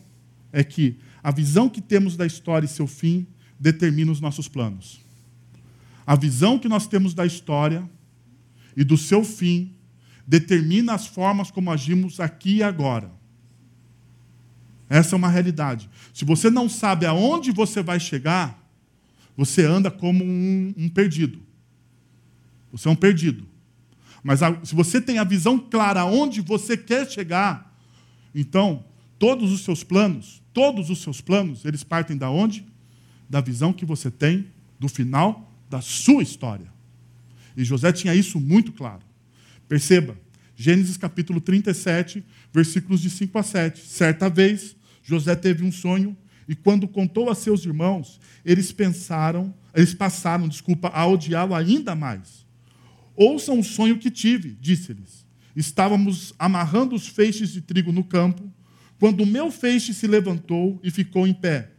[0.52, 3.26] é que a visão que temos da história e seu fim
[3.60, 5.00] determina os nossos planos.
[6.06, 7.89] A visão que nós temos da história
[8.76, 9.75] e do seu fim
[10.28, 13.12] determina as formas como agimos aqui e agora.
[14.90, 15.90] Essa é uma realidade.
[16.14, 18.64] Se você não sabe aonde você vai chegar,
[19.36, 21.40] você anda como um, um perdido.
[22.72, 23.48] Você é um perdido.
[24.24, 27.78] Mas a, se você tem a visão clara aonde você quer chegar,
[28.34, 28.84] então
[29.20, 32.66] todos os seus planos, todos os seus planos, eles partem da onde?
[33.30, 34.48] Da visão que você tem
[34.80, 36.74] do final da sua história.
[37.56, 39.05] E José tinha isso muito claro.
[39.67, 40.17] Perceba,
[40.56, 42.23] Gênesis capítulo 37,
[42.54, 43.82] versículos de 5 a 7.
[43.86, 46.15] Certa vez, José teve um sonho
[46.47, 52.45] e quando contou a seus irmãos, eles pensaram, eles passaram, desculpa, a odiá-lo ainda mais.
[53.15, 55.25] Ouçam o sonho que tive, disse-lhes.
[55.56, 58.51] Estávamos amarrando os feixes de trigo no campo,
[58.99, 61.71] quando o meu feixe se levantou e ficou em pé.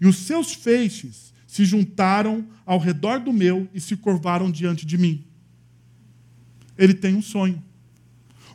[0.00, 4.96] E os seus feixes se juntaram ao redor do meu e se curvaram diante de
[4.96, 5.24] mim.
[6.76, 7.62] Ele tem um sonho.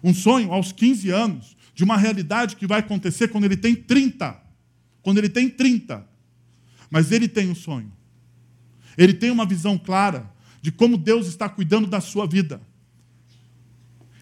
[0.03, 4.39] Um sonho aos 15 anos, de uma realidade que vai acontecer quando ele tem 30.
[5.01, 6.07] Quando ele tem 30.
[6.89, 7.91] Mas ele tem um sonho.
[8.97, 10.29] Ele tem uma visão clara
[10.61, 12.61] de como Deus está cuidando da sua vida.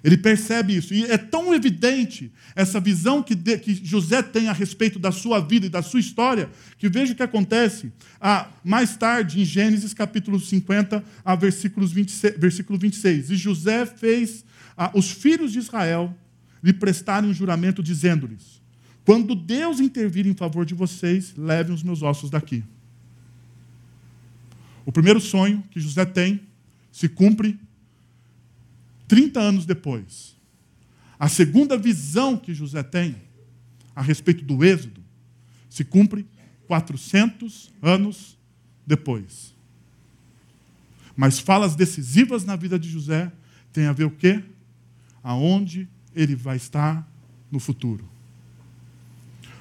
[0.05, 0.93] Ele percebe isso.
[0.93, 5.39] E é tão evidente essa visão que, de, que José tem a respeito da sua
[5.39, 7.91] vida e da sua história, que veja o que acontece
[8.21, 13.31] ah, mais tarde, em Gênesis capítulo 50, a versículos 26, versículo 26.
[13.31, 14.45] E José fez
[14.77, 16.15] ah, os filhos de Israel
[16.61, 18.61] lhe prestarem um juramento, dizendo-lhes:
[19.03, 22.63] Quando Deus intervir em favor de vocês, levem os meus ossos daqui.
[24.85, 26.41] O primeiro sonho que José tem
[26.91, 27.59] se cumpre
[29.07, 30.35] 30 anos depois.
[31.19, 33.15] A segunda visão que José tem
[33.95, 35.01] a respeito do Êxodo
[35.69, 36.25] se cumpre
[36.67, 38.37] 400 anos
[38.85, 39.53] depois.
[41.15, 43.31] Mas falas decisivas na vida de José
[43.71, 44.43] têm a ver o quê?
[45.23, 47.09] Aonde ele vai estar
[47.51, 48.07] no futuro.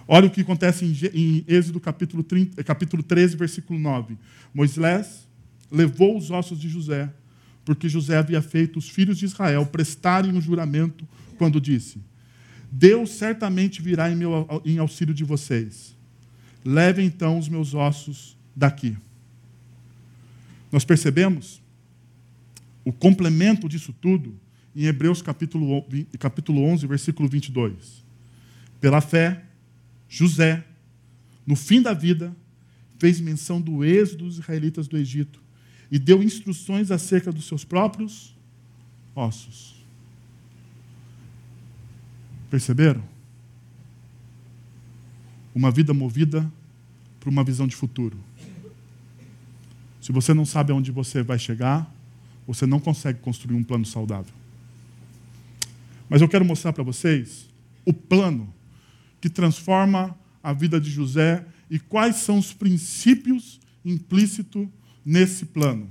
[0.07, 4.19] Olha o que acontece em, Êxodo capítulo, 30, capítulo 13, versículo 9.
[4.53, 5.27] Moisés
[5.71, 7.13] levou os ossos de José,
[7.65, 11.07] porque José havia feito os filhos de Israel prestarem um juramento
[11.39, 11.99] quando disse:
[12.71, 15.97] Deus certamente virá em, meu, em auxílio de vocês.
[16.65, 18.97] Levem então os meus ossos daqui.
[20.71, 21.63] Nós percebemos
[22.85, 24.39] o complemento disso tudo
[24.75, 25.87] em Hebreus capítulo,
[26.19, 28.05] capítulo 11, versículo 22.
[28.81, 29.45] Pela fé,
[30.09, 30.65] José,
[31.47, 32.35] no fim da vida,
[32.99, 35.44] fez menção do êxodo dos israelitas do Egito
[35.95, 38.35] e deu instruções acerca dos seus próprios
[39.15, 39.77] ossos.
[42.51, 43.01] Perceberam?
[45.55, 46.51] Uma vida movida
[47.21, 48.19] por uma visão de futuro.
[50.01, 51.89] Se você não sabe aonde você vai chegar,
[52.45, 54.35] você não consegue construir um plano saudável.
[56.09, 57.49] Mas eu quero mostrar para vocês
[57.87, 58.53] o plano
[59.21, 64.67] que transforma a vida de José e quais são os princípios implícitos
[65.05, 65.89] nesse plano.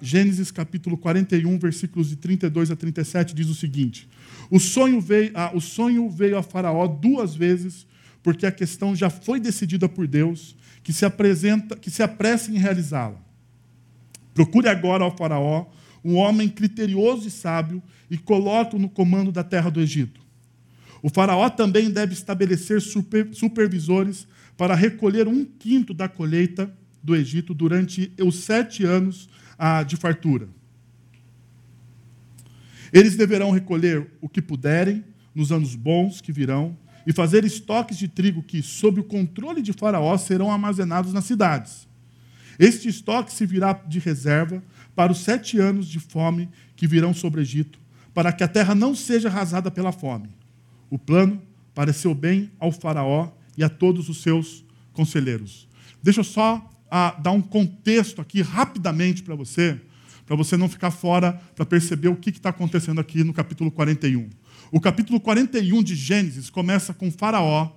[0.00, 4.08] Gênesis capítulo 41, versículos de 32 a 37 diz o seguinte:
[4.50, 7.86] o sonho, veio, ah, o sonho veio a Faraó duas vezes,
[8.22, 12.58] porque a questão já foi decidida por Deus, que se apresenta, que se apresse em
[12.58, 13.18] realizá-la.
[14.34, 15.66] Procure agora ao Faraó
[16.04, 20.20] um homem criterioso e sábio e coloque-o no comando da terra do Egito.
[21.02, 26.70] O Faraó também deve estabelecer super, supervisores para recolher um quinto da colheita
[27.04, 30.48] do Egito durante os sete anos ah, de fartura.
[32.90, 38.08] Eles deverão recolher o que puderem nos anos bons que virão e fazer estoques de
[38.08, 41.86] trigo que, sob o controle de Faraó, serão armazenados nas cidades.
[42.58, 44.62] Este estoque servirá de reserva
[44.94, 47.78] para os sete anos de fome que virão sobre o Egito,
[48.14, 50.30] para que a terra não seja arrasada pela fome.
[50.88, 51.42] O plano
[51.74, 55.68] pareceu bem ao Faraó e a todos os seus conselheiros.
[56.02, 59.80] Deixa eu só ah, dar um contexto aqui rapidamente para você,
[60.24, 64.30] para você não ficar fora, para perceber o que está acontecendo aqui no capítulo 41.
[64.70, 67.72] O capítulo 41 de Gênesis começa com Faraó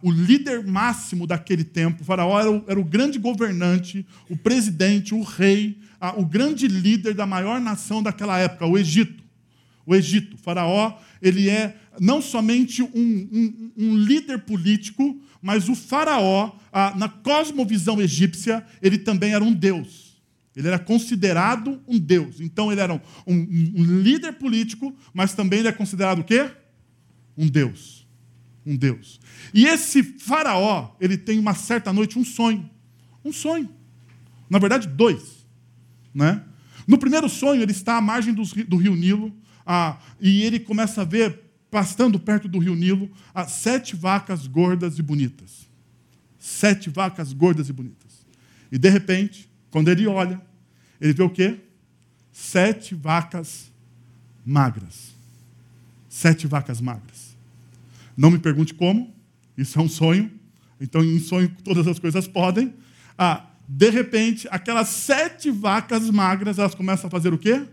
[0.00, 2.00] o líder máximo daquele tempo.
[2.00, 5.76] O faraó era o, era o grande governante, o presidente, o rei,
[6.16, 9.22] o grande líder da maior nação daquela época, o Egito.
[9.84, 10.36] O Egito.
[10.36, 16.94] O faraó, ele é não somente um, um, um líder político, mas o faraó, ah,
[16.96, 20.20] na cosmovisão egípcia, ele também era um deus.
[20.54, 22.40] Ele era considerado um deus.
[22.40, 26.50] Então ele era um, um, um líder político, mas também ele é considerado o quê?
[27.36, 28.00] Um deus
[28.64, 29.20] um Deus.
[29.52, 32.68] E esse faraó, ele tem uma certa noite um sonho.
[33.24, 33.68] Um sonho.
[34.48, 35.46] Na verdade, dois.
[36.14, 36.42] Né?
[36.86, 39.32] No primeiro sonho, ele está à margem do, do rio Nilo,
[39.66, 43.10] ah, e ele começa a ver, pastando perto do rio Nilo,
[43.48, 45.68] sete vacas gordas e bonitas.
[46.38, 48.26] Sete vacas gordas e bonitas.
[48.72, 50.40] E de repente, quando ele olha,
[51.00, 51.60] ele vê o quê?
[52.32, 53.70] Sete vacas
[54.44, 55.14] magras.
[56.08, 57.36] Sete vacas magras.
[58.16, 59.14] Não me pergunte como,
[59.56, 60.30] isso é um sonho.
[60.80, 62.74] Então, em sonho, todas as coisas podem.
[63.16, 67.66] Ah, de repente, aquelas sete vacas magras, elas começam a fazer o quê?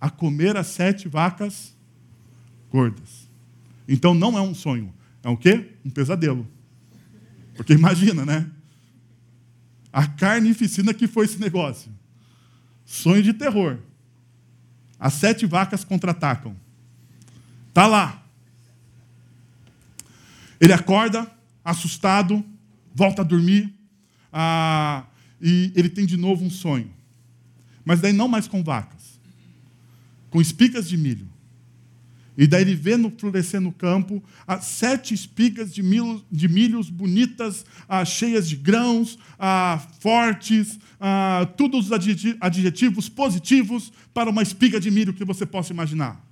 [0.00, 1.74] A comer as sete vacas
[2.70, 3.28] gordas.
[3.86, 4.92] Então, não é um sonho.
[5.22, 5.72] É o quê?
[5.84, 6.46] Um pesadelo.
[7.56, 8.50] Porque imagina, né?
[9.92, 11.90] A carnificina que foi esse negócio.
[12.84, 13.78] Sonho de terror.
[14.98, 16.56] As sete vacas contra-atacam.
[17.72, 18.22] Tá lá.
[20.60, 21.30] Ele acorda,
[21.64, 22.44] assustado,
[22.94, 23.72] volta a dormir,
[24.32, 25.04] ah,
[25.40, 26.90] e ele tem de novo um sonho.
[27.84, 29.20] Mas daí não mais com vacas,
[30.30, 31.28] com espigas de milho.
[32.38, 34.22] E daí ele vê no florescer no campo
[34.62, 41.86] sete espigas de, milho, de milhos bonitas, ah, cheias de grãos, ah, fortes, ah, todos
[41.86, 41.92] os
[42.40, 46.24] adjetivos positivos para uma espiga de milho que você possa imaginar.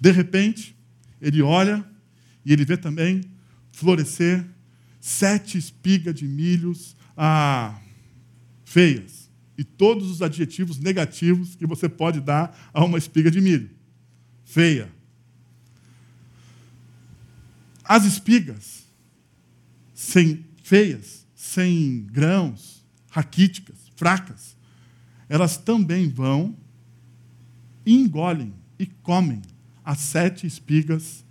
[0.00, 0.74] De repente,
[1.20, 1.84] ele olha
[2.42, 3.20] e ele vê também
[3.72, 4.46] florescer
[4.98, 7.78] sete espigas de milhos ah,
[8.64, 9.30] feias.
[9.58, 13.75] E todos os adjetivos negativos que você pode dar a uma espiga de milho.
[14.46, 14.88] Feia.
[17.84, 18.86] As espigas,
[19.92, 24.56] sem feias, sem grãos, raquíticas, fracas,
[25.28, 26.56] elas também vão
[27.84, 29.42] e engolem e comem
[29.84, 31.24] as sete espigas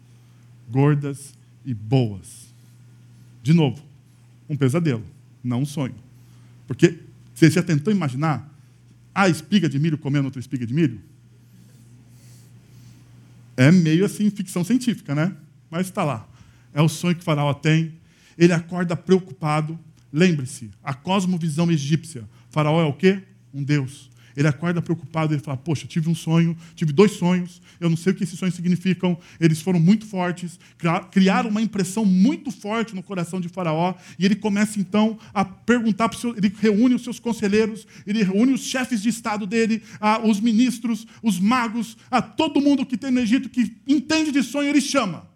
[0.69, 1.33] gordas
[1.65, 2.53] e boas.
[3.41, 3.83] De novo,
[4.47, 5.05] um pesadelo,
[5.43, 5.95] não um sonho.
[6.67, 6.99] Porque
[7.33, 8.53] você já tentou imaginar
[9.13, 11.01] a espiga de milho comendo outra espiga de milho?
[13.57, 15.35] É meio assim ficção científica, né?
[15.69, 16.27] Mas está lá.
[16.73, 17.93] É o sonho que faraó tem.
[18.37, 19.79] Ele acorda preocupado.
[20.11, 22.27] Lembre-se, a cosmovisão egípcia.
[22.49, 23.23] Faraó é o quê?
[23.53, 24.09] Um deus.
[24.35, 28.11] Ele acorda preocupado, ele fala: Poxa, tive um sonho, tive dois sonhos, eu não sei
[28.11, 30.59] o que esses sonhos significam, eles foram muito fortes,
[31.11, 36.09] criaram uma impressão muito forte no coração de Faraó, e ele começa então a perguntar
[36.09, 39.81] para ele reúne os seus conselheiros, ele reúne os chefes de estado dele,
[40.23, 44.69] os ministros, os magos, a todo mundo que tem no Egito que entende de sonho,
[44.69, 45.27] ele chama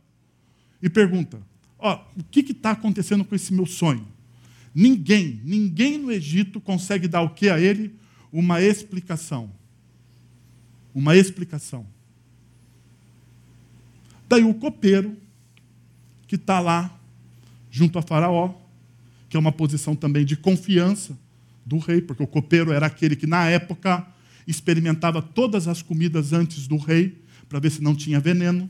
[0.82, 1.42] e pergunta:
[1.78, 4.06] Ó, o que está acontecendo com esse meu sonho?
[4.74, 7.99] Ninguém, ninguém no Egito consegue dar o que a ele?
[8.32, 9.50] Uma explicação.
[10.94, 11.86] Uma explicação.
[14.28, 15.18] Daí o copeiro,
[16.28, 16.96] que está lá,
[17.72, 18.54] junto a Faraó,
[19.28, 21.18] que é uma posição também de confiança
[21.66, 24.06] do rei, porque o copeiro era aquele que, na época,
[24.48, 28.70] experimentava todas as comidas antes do rei, para ver se não tinha veneno.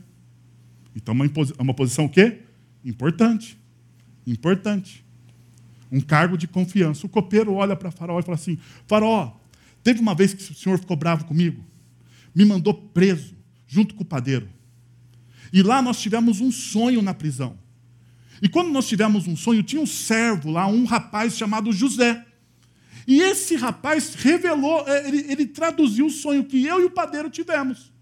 [0.96, 2.40] Então, é uma posição o quê?
[2.84, 3.58] Importante.
[4.26, 5.04] Importante.
[5.92, 7.06] Um cargo de confiança.
[7.06, 9.32] O copeiro olha para Faraó e fala assim: Faraó,
[9.82, 11.64] Teve uma vez que o senhor ficou bravo comigo,
[12.34, 13.34] me mandou preso,
[13.66, 14.48] junto com o padeiro.
[15.52, 17.58] E lá nós tivemos um sonho na prisão.
[18.42, 22.24] E quando nós tivemos um sonho, tinha um servo lá, um rapaz chamado José.
[23.06, 27.28] E esse rapaz revelou, é, ele, ele traduziu o sonho que eu e o padeiro
[27.28, 27.92] tivemos.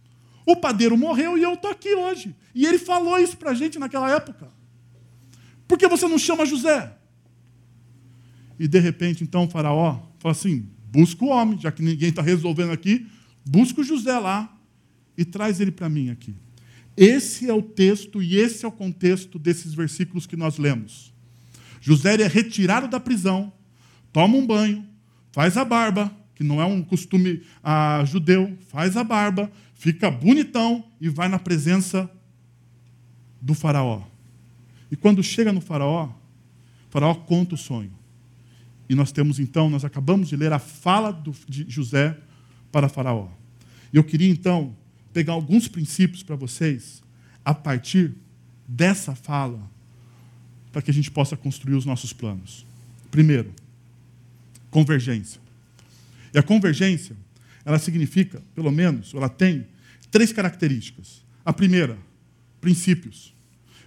[0.46, 2.34] O padeiro morreu e eu estou aqui hoje.
[2.54, 4.48] E ele falou isso para a gente naquela época.
[5.66, 6.96] Por que você não chama José?
[8.58, 12.22] E de repente, então, o faraó fala assim: Busca o homem, já que ninguém está
[12.22, 13.06] resolvendo aqui,
[13.44, 14.56] busca o José lá
[15.16, 16.34] e traz ele para mim aqui.
[16.96, 21.12] Esse é o texto e esse é o contexto desses versículos que nós lemos.
[21.80, 23.52] José é retirado da prisão,
[24.12, 24.84] toma um banho,
[25.30, 30.84] faz a barba, que não é um costume ah, judeu, faz a barba, fica bonitão
[31.00, 32.10] e vai na presença
[33.40, 34.02] do faraó.
[34.90, 37.97] E quando chega no faraó, o faraó conta o sonho.
[38.88, 42.16] E nós temos então, nós acabamos de ler a fala do, de José
[42.72, 43.28] para Faraó.
[43.92, 44.74] E eu queria então
[45.12, 47.02] pegar alguns princípios para vocês
[47.44, 48.14] a partir
[48.66, 49.60] dessa fala,
[50.72, 52.66] para que a gente possa construir os nossos planos.
[53.10, 53.52] Primeiro,
[54.70, 55.40] convergência.
[56.32, 57.16] E a convergência,
[57.64, 59.66] ela significa, pelo menos, ela tem
[60.10, 61.22] três características.
[61.44, 61.96] A primeira,
[62.60, 63.34] princípios.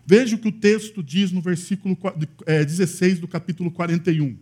[0.05, 1.97] Veja o que o texto diz no versículo
[2.45, 4.35] 16 do capítulo 41.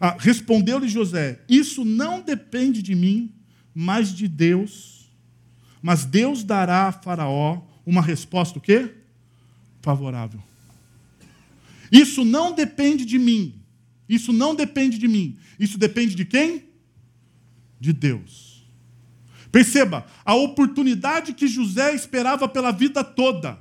[0.00, 3.32] Ah, Respondeu-lhe José: Isso não depende de mim,
[3.74, 5.08] mas de Deus.
[5.82, 8.94] Mas Deus dará a Faraó uma resposta o quê?
[9.80, 10.42] Favorável.
[11.90, 13.54] Isso não depende de mim.
[14.08, 15.38] Isso não depende de mim.
[15.58, 16.64] Isso depende de quem?
[17.80, 18.66] De Deus.
[19.50, 23.58] Perceba, a oportunidade que José esperava pela vida toda.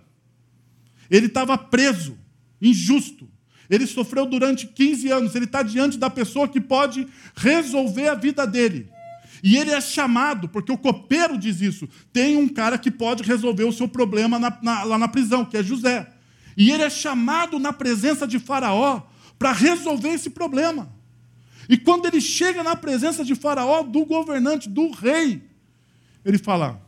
[1.09, 2.17] Ele estava preso,
[2.61, 3.29] injusto.
[3.69, 5.35] Ele sofreu durante 15 anos.
[5.35, 8.89] Ele está diante da pessoa que pode resolver a vida dele.
[9.43, 11.87] E ele é chamado, porque o copeiro diz isso.
[12.11, 15.57] Tem um cara que pode resolver o seu problema na, na, lá na prisão, que
[15.57, 16.07] é José.
[16.55, 19.01] E ele é chamado na presença de Faraó
[19.37, 20.89] para resolver esse problema.
[21.69, 25.43] E quando ele chega na presença de Faraó, do governante, do rei,
[26.25, 26.81] ele fala: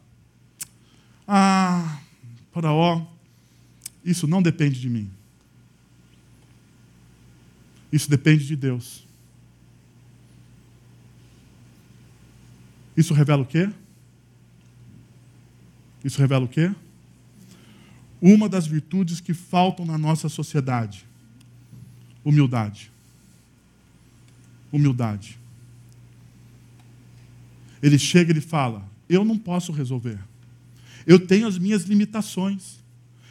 [1.27, 1.99] Ah,
[2.51, 3.05] Faraó,
[4.03, 5.11] isso não depende de mim.
[7.91, 9.07] Isso depende de Deus.
[12.95, 13.69] Isso revela o quê?
[16.03, 16.73] Isso revela o quê?
[18.21, 21.05] Uma das virtudes que faltam na nossa sociedade:
[22.23, 22.91] humildade.
[24.71, 25.39] Humildade.
[27.81, 30.19] Ele chega e ele fala: Eu não posso resolver.
[31.07, 32.79] Eu tenho as minhas limitações.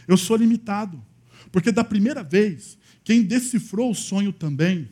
[0.06, 1.02] Eu sou limitado.
[1.52, 2.77] Porque da primeira vez
[3.09, 4.86] quem decifrou o sonho também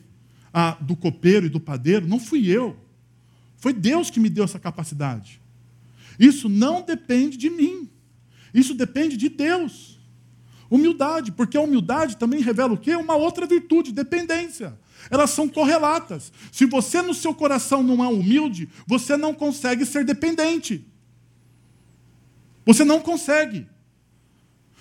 [0.51, 2.75] a, do copeiro e do padeiro não fui eu.
[3.57, 5.39] Foi Deus que me deu essa capacidade.
[6.17, 7.87] Isso não depende de mim.
[8.51, 9.99] Isso depende de Deus.
[10.67, 12.95] Humildade, porque a humildade também revela o quê?
[12.95, 14.75] Uma outra virtude, dependência.
[15.11, 16.33] Elas são correlatas.
[16.51, 20.83] Se você no seu coração não é humilde, você não consegue ser dependente.
[22.65, 23.67] Você não consegue.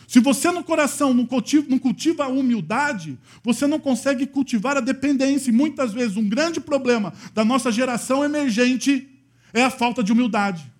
[0.06, 4.80] Se você no coração não cultiva, não cultiva a humildade, você não consegue cultivar a
[4.80, 5.50] dependência.
[5.50, 9.08] E muitas vezes um grande problema da nossa geração emergente
[9.52, 10.70] é a falta de humildade.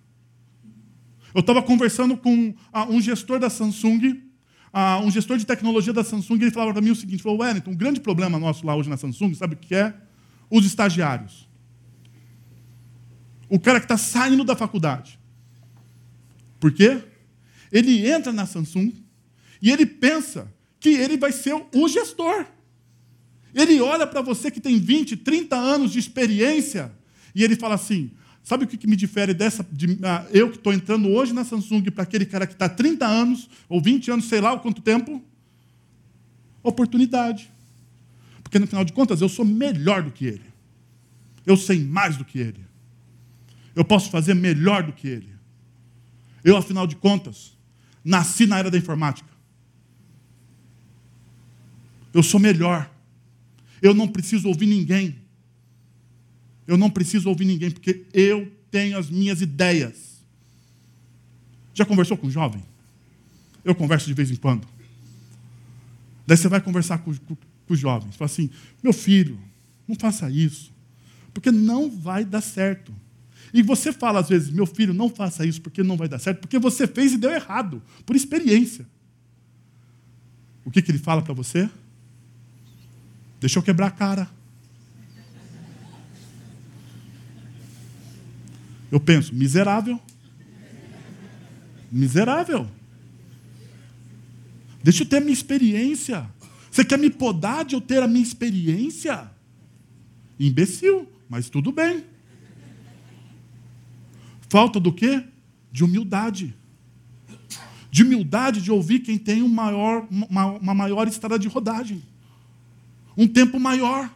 [1.33, 4.23] Eu estava conversando com ah, um gestor da Samsung,
[4.71, 7.39] ah, um gestor de tecnologia da Samsung, e ele falava para mim o seguinte: falou,
[7.39, 9.93] Wellington, um grande problema nosso lá hoje na Samsung, sabe o que é?
[10.49, 11.47] Os estagiários.
[13.49, 15.19] O cara que está saindo da faculdade.
[16.59, 17.03] Por quê?
[17.71, 18.93] Ele entra na Samsung,
[19.61, 22.45] e ele pensa que ele vai ser o gestor.
[23.53, 26.91] Ele olha para você que tem 20, 30 anos de experiência
[27.33, 28.11] e ele fala assim:
[28.47, 29.61] Sabe o que, me difere dessa.
[29.69, 33.05] De, ah, eu que estou entrando hoje na Samsung para aquele cara que está 30
[33.05, 35.21] anos, ou 20 anos, sei lá quanto tempo?
[36.63, 37.51] Oportunidade.
[38.41, 40.45] Porque no final de contas eu sou melhor do que ele.
[41.45, 42.65] Eu sei mais do que ele.
[43.75, 45.29] Eu posso fazer melhor do que ele.
[46.41, 47.51] Eu, afinal de contas,
[48.01, 49.27] nasci na era da informática.
[52.17, 52.91] Eu sou melhor.
[53.79, 55.15] Eu não preciso ouvir ninguém.
[56.65, 60.25] Eu não preciso ouvir ninguém, porque eu tenho as minhas ideias.
[61.75, 62.63] Já conversou com um jovem?
[63.63, 64.67] Eu converso de vez em quando.
[66.25, 68.15] Daí você vai conversar com, com, com os jovens.
[68.15, 68.49] Fala assim:
[68.81, 69.39] meu filho,
[69.87, 70.73] não faça isso,
[71.35, 72.91] porque não vai dar certo.
[73.53, 76.39] E você fala às vezes, meu filho, não faça isso porque não vai dar certo,
[76.39, 78.87] porque você fez e deu errado, por experiência.
[80.65, 81.69] O que, que ele fala para você?
[83.39, 84.29] Deixa eu quebrar a cara.
[88.91, 89.99] Eu penso, miserável.
[91.91, 92.69] Miserável.
[94.83, 96.29] Deixa eu ter a minha experiência.
[96.71, 99.29] Você quer me podar de eu ter a minha experiência?
[100.39, 102.05] Imbecil, mas tudo bem.
[104.47, 105.23] Falta do quê?
[105.71, 106.55] De humildade.
[107.91, 112.01] De humildade de ouvir quem tem um maior, uma, uma maior estrada de rodagem.
[113.17, 114.09] Um tempo maior.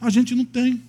[0.00, 0.82] A gente não tem.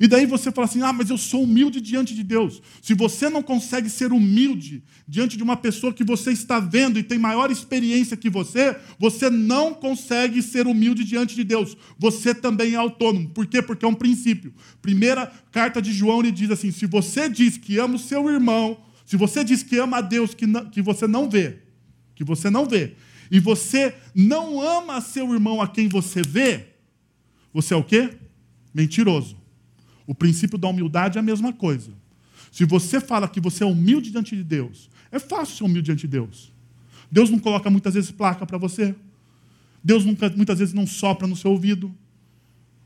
[0.00, 2.62] E daí você fala assim: ah, mas eu sou humilde diante de Deus.
[2.80, 7.02] Se você não consegue ser humilde diante de uma pessoa que você está vendo e
[7.02, 11.76] tem maior experiência que você, você não consegue ser humilde diante de Deus.
[11.98, 13.28] Você também é autônomo.
[13.28, 13.60] Por quê?
[13.60, 14.54] Porque é um princípio.
[14.80, 18.78] Primeira carta de João, ele diz assim: se você diz que ama o seu irmão,
[19.04, 21.58] se você diz que ama a Deus que, não, que você não vê,
[22.14, 22.94] que você não vê,
[23.30, 26.66] e você não ama seu irmão a quem você vê,
[27.52, 28.16] você é o quê?
[28.74, 29.36] Mentiroso.
[30.06, 31.92] O princípio da humildade é a mesma coisa.
[32.50, 36.00] Se você fala que você é humilde diante de Deus, é fácil ser humilde diante
[36.02, 36.52] de Deus.
[37.10, 38.94] Deus não coloca muitas vezes placa para você.
[39.82, 41.94] Deus nunca, muitas vezes não sopra no seu ouvido.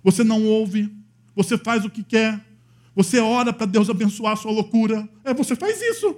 [0.02, 0.94] Você não ouve.
[1.34, 2.44] Você faz o que quer.
[2.94, 5.08] Você ora para Deus abençoar a sua loucura.
[5.24, 6.16] É, você faz isso.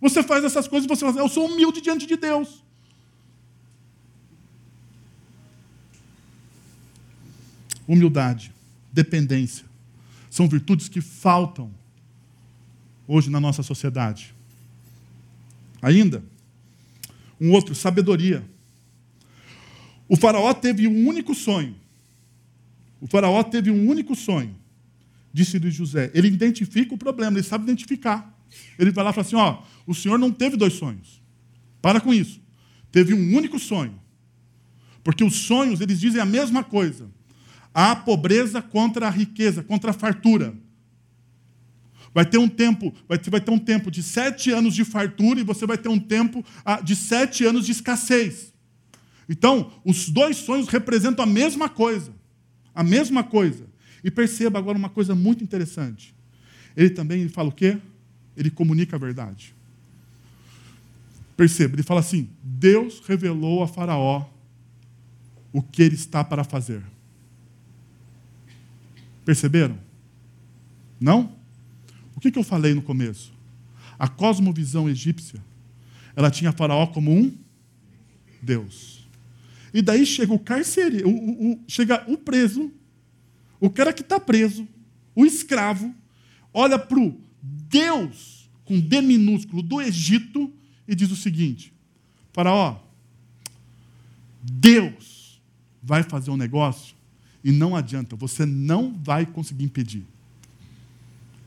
[0.00, 2.63] Você faz essas coisas e você fala, eu sou humilde diante de Deus.
[7.86, 8.52] Humildade,
[8.92, 9.66] dependência.
[10.30, 11.70] São virtudes que faltam
[13.06, 14.34] hoje na nossa sociedade.
[15.82, 16.22] Ainda,
[17.40, 18.44] um outro, sabedoria.
[20.08, 21.74] O Faraó teve um único sonho.
[23.00, 24.56] O Faraó teve um único sonho,
[25.32, 26.10] disse-lhe José.
[26.14, 28.34] Ele identifica o problema, ele sabe identificar.
[28.78, 31.20] Ele vai lá e fala assim: Ó, o senhor não teve dois sonhos.
[31.82, 32.40] Para com isso.
[32.90, 34.00] Teve um único sonho.
[35.02, 37.10] Porque os sonhos, eles dizem a mesma coisa
[37.74, 40.54] a pobreza contra a riqueza, contra a fartura.
[42.14, 45.40] Vai ter um tempo, vai ter, vai ter um tempo de sete anos de fartura
[45.40, 48.54] e você vai ter um tempo ah, de sete anos de escassez.
[49.28, 52.12] Então, os dois sonhos representam a mesma coisa.
[52.72, 53.66] A mesma coisa.
[54.04, 56.14] E perceba agora uma coisa muito interessante.
[56.76, 57.78] Ele também ele fala o quê?
[58.36, 59.52] Ele comunica a verdade.
[61.36, 64.26] Perceba, ele fala assim: Deus revelou a Faraó
[65.52, 66.82] o que ele está para fazer.
[69.24, 69.78] Perceberam?
[71.00, 71.34] Não?
[72.14, 73.32] O que, que eu falei no começo?
[73.98, 75.42] A cosmovisão egípcia,
[76.14, 77.36] ela tinha Faraó como um
[78.42, 79.06] Deus.
[79.72, 82.70] E daí chega o carcereiro, o, o, chega o preso,
[83.58, 84.68] o cara que está preso,
[85.14, 85.92] o escravo,
[86.52, 90.52] olha para o Deus, com D minúsculo, do Egito,
[90.86, 91.72] e diz o seguinte:
[92.32, 92.78] Faraó,
[94.42, 95.40] Deus
[95.82, 96.94] vai fazer um negócio
[97.44, 100.06] e não adianta, você não vai conseguir impedir.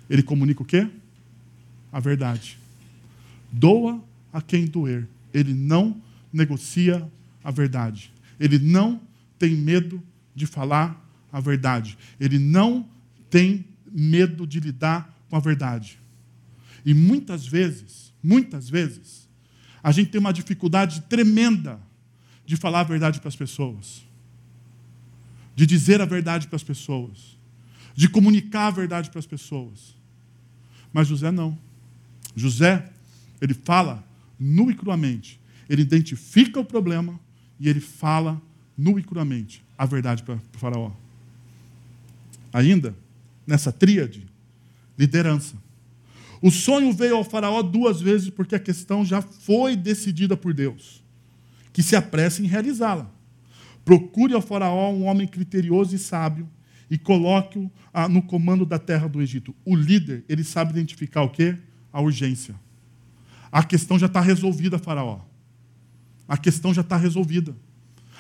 [0.08, 0.88] Ele comunica o quê?
[1.92, 2.60] A verdade.
[3.52, 4.00] Doa
[4.32, 5.08] a quem doer.
[5.34, 6.00] Ele não
[6.32, 7.12] negocia
[7.44, 8.14] a verdade.
[8.40, 9.02] Ele não
[9.40, 10.02] tem medo
[10.36, 11.98] de falar a verdade.
[12.20, 12.88] Ele não
[13.28, 16.00] tem medo de lidar com a verdade.
[16.86, 19.28] E muitas vezes, muitas vezes,
[19.82, 21.80] a gente tem uma dificuldade tremenda
[22.46, 24.08] de falar a verdade para as pessoas
[25.58, 27.36] de dizer a verdade para as pessoas,
[27.96, 29.96] de comunicar a verdade para as pessoas.
[30.94, 31.58] Mas José não.
[32.36, 32.88] José,
[33.42, 34.08] ele fala
[34.40, 35.42] nu e cruamente.
[35.68, 37.20] Ele identifica o problema
[37.60, 38.40] e ele fala
[38.78, 40.92] nu e cruamente a verdade para o faraó.
[42.54, 42.96] Ainda,
[43.48, 44.28] nessa tríade,
[44.96, 45.56] liderança.
[46.40, 51.04] O sonho veio ao faraó duas vezes porque a questão já foi decidida por Deus,
[51.74, 53.17] que se apressa em realizá-la.
[53.88, 56.50] Procure ao faraó um homem criterioso e sábio,
[56.92, 59.56] e coloque-o ah, no comando da terra do Egito.
[59.64, 61.56] O líder, ele sabe identificar o quê?
[61.94, 62.54] A urgência.
[63.50, 65.22] A questão já está resolvida, Faraó.
[66.28, 67.56] A questão já está resolvida.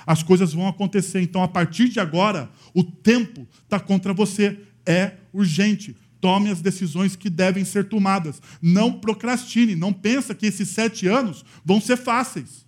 [0.05, 1.19] As coisas vão acontecer.
[1.19, 4.57] Então, a partir de agora, o tempo está contra você.
[4.85, 5.97] É urgente.
[6.21, 8.41] Tome as decisões que devem ser tomadas.
[8.61, 9.75] Não procrastine.
[9.75, 12.65] Não pensa que esses sete anos vão ser fáceis.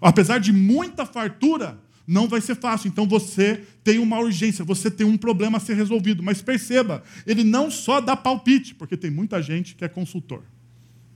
[0.00, 2.88] Apesar de muita fartura, não vai ser fácil.
[2.88, 6.22] Então você tem uma urgência, você tem um problema a ser resolvido.
[6.22, 10.42] Mas perceba, ele não só dá palpite, porque tem muita gente que é consultor,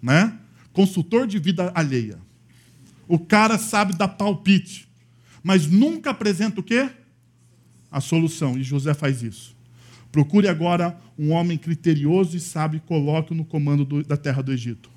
[0.03, 0.37] né?
[0.73, 2.19] Consultor de vida alheia.
[3.07, 4.89] O cara sabe dar palpite,
[5.43, 6.91] mas nunca apresenta o quê?
[7.91, 8.59] A solução.
[8.59, 9.57] E José faz isso.
[10.13, 14.53] Procure agora um homem criterioso e sábio e coloque-o no comando do, da terra do
[14.53, 14.91] Egito.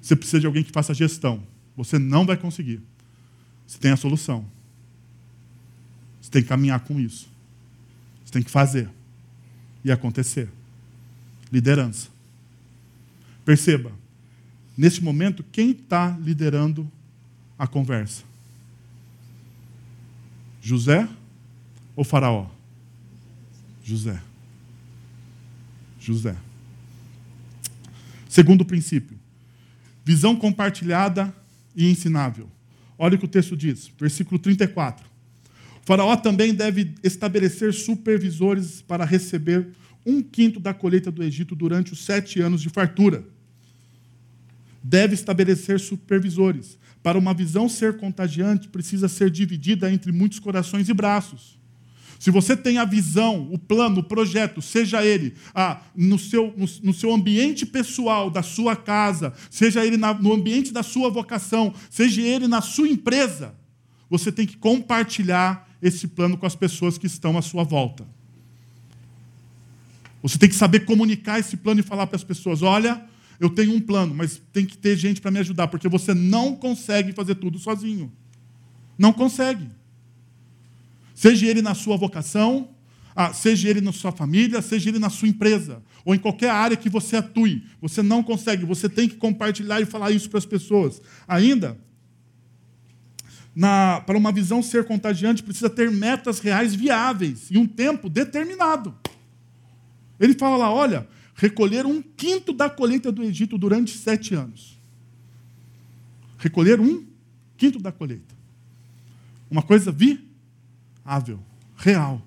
[0.00, 1.42] Você precisa de alguém que faça gestão.
[1.76, 2.82] Você não vai conseguir.
[3.70, 4.44] Você tem a solução.
[6.20, 7.30] Você tem que caminhar com isso.
[8.24, 8.90] Você tem que fazer
[9.84, 10.50] e acontecer.
[11.52, 12.08] Liderança.
[13.44, 13.92] Perceba,
[14.76, 16.90] nesse momento, quem está liderando
[17.56, 18.24] a conversa?
[20.60, 21.08] José
[21.94, 22.50] ou Faraó?
[23.84, 24.20] José.
[26.00, 26.36] José.
[28.28, 29.16] Segundo princípio,
[30.04, 31.32] visão compartilhada
[31.76, 32.50] e ensinável.
[33.02, 35.08] Olha o que o texto diz, versículo 34.
[35.86, 39.68] Faraó também deve estabelecer supervisores para receber
[40.04, 43.24] um quinto da colheita do Egito durante os sete anos de fartura.
[44.84, 46.78] Deve estabelecer supervisores.
[47.02, 51.58] Para uma visão ser contagiante, precisa ser dividida entre muitos corações e braços.
[52.20, 56.66] Se você tem a visão, o plano, o projeto, seja ele ah, no, seu, no,
[56.82, 61.72] no, seu ambiente pessoal, da sua casa, seja ele na, no ambiente da sua vocação,
[61.88, 63.54] seja ele na sua empresa,
[64.10, 68.06] você tem que compartilhar esse plano com as pessoas que estão à sua volta.
[70.22, 73.02] Você tem que saber comunicar esse plano e falar para as pessoas: olha,
[73.40, 76.54] eu tenho um plano, mas tem que ter gente para me ajudar, porque você não
[76.54, 78.12] consegue fazer tudo sozinho.
[78.98, 79.79] Não consegue.
[81.20, 82.70] Seja ele na sua vocação,
[83.14, 86.78] ah, seja ele na sua família, seja ele na sua empresa, ou em qualquer área
[86.78, 87.62] que você atue.
[87.78, 91.02] Você não consegue, você tem que compartilhar e falar isso para as pessoas.
[91.28, 91.78] Ainda,
[93.54, 98.94] na, para uma visão ser contagiante, precisa ter metas reais viáveis e um tempo determinado.
[100.18, 104.80] Ele fala lá: olha, recolher um quinto da colheita do Egito durante sete anos.
[106.38, 107.04] Recolher um
[107.58, 108.34] quinto da colheita.
[109.50, 109.92] Uma coisa
[111.10, 111.40] viável,
[111.76, 112.22] real.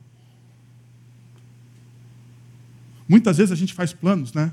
[3.07, 4.51] Muitas vezes a gente faz planos, né?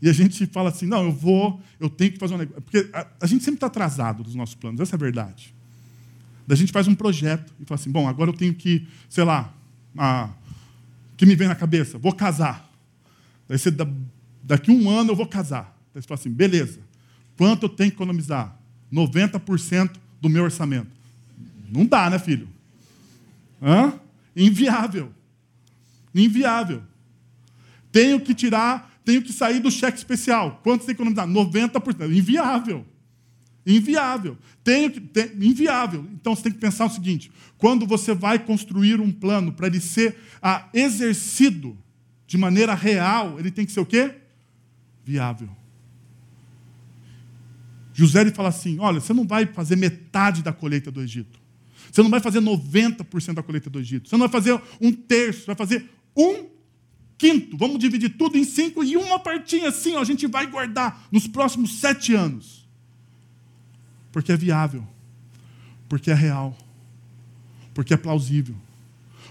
[0.00, 2.62] E a gente fala assim: não, eu vou, eu tenho que fazer um negócio.
[2.62, 5.54] Porque a, a gente sempre está atrasado dos nossos planos, essa é a verdade.
[6.46, 9.52] Da gente faz um projeto e fala assim: bom, agora eu tenho que, sei lá,
[9.96, 10.30] a,
[11.16, 12.70] que me vem na cabeça, vou casar.
[13.46, 13.70] Daí você,
[14.42, 15.76] daqui um ano eu vou casar.
[15.92, 16.80] Daí você fala assim: beleza,
[17.36, 18.56] quanto eu tenho que economizar?
[18.92, 20.90] 90% do meu orçamento.
[21.70, 22.48] Não dá, né, filho?
[23.62, 23.98] Hã?
[24.34, 25.12] Inviável.
[26.14, 26.82] Inviável.
[27.92, 30.60] Tenho que tirar, tenho que sair do cheque especial.
[30.62, 31.28] Quanto você tem que economizar?
[31.28, 32.16] 90%.
[32.16, 32.86] Inviável.
[33.66, 34.38] Inviável.
[34.64, 35.00] Tenho que,
[35.40, 36.06] inviável.
[36.14, 39.80] Então você tem que pensar o seguinte: quando você vai construir um plano para ele
[39.80, 41.76] ser ah, exercido
[42.26, 44.14] de maneira real, ele tem que ser o quê?
[45.04, 45.50] Viável.
[47.92, 51.39] José ele fala assim: olha, você não vai fazer metade da colheita do Egito.
[51.90, 54.08] Você não vai fazer 90% da colheita do Egito.
[54.08, 56.46] Você não vai fazer um terço, vai fazer um
[57.18, 57.56] quinto.
[57.56, 61.26] Vamos dividir tudo em cinco e uma partinha assim, ó, a gente vai guardar nos
[61.26, 62.66] próximos sete anos.
[64.12, 64.86] Porque é viável.
[65.88, 66.56] Porque é real.
[67.74, 68.56] Porque é plausível.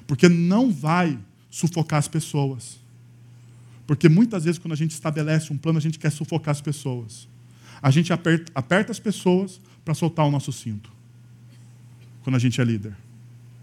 [0.05, 1.18] Porque não vai
[1.49, 2.80] sufocar as pessoas.
[3.88, 7.28] Porque muitas vezes, quando a gente estabelece um plano, a gente quer sufocar as pessoas.
[7.82, 10.91] A gente aperta, aperta as pessoas para soltar o nosso cinto.
[12.30, 12.95] Quando a gente é líder.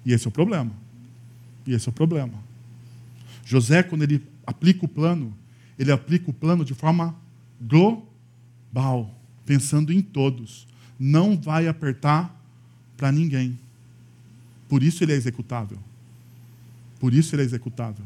[0.04, 0.72] E esse é o problema.
[1.64, 2.34] E esse é o problema.
[3.44, 5.32] José, quando ele aplica o plano,
[5.78, 7.14] ele aplica o plano de forma
[7.60, 9.14] global,
[9.44, 10.66] pensando em todos
[10.98, 12.34] não vai apertar
[12.96, 13.56] para ninguém.
[14.68, 15.78] Por isso ele é executável.
[16.98, 18.04] Por isso ele é executável.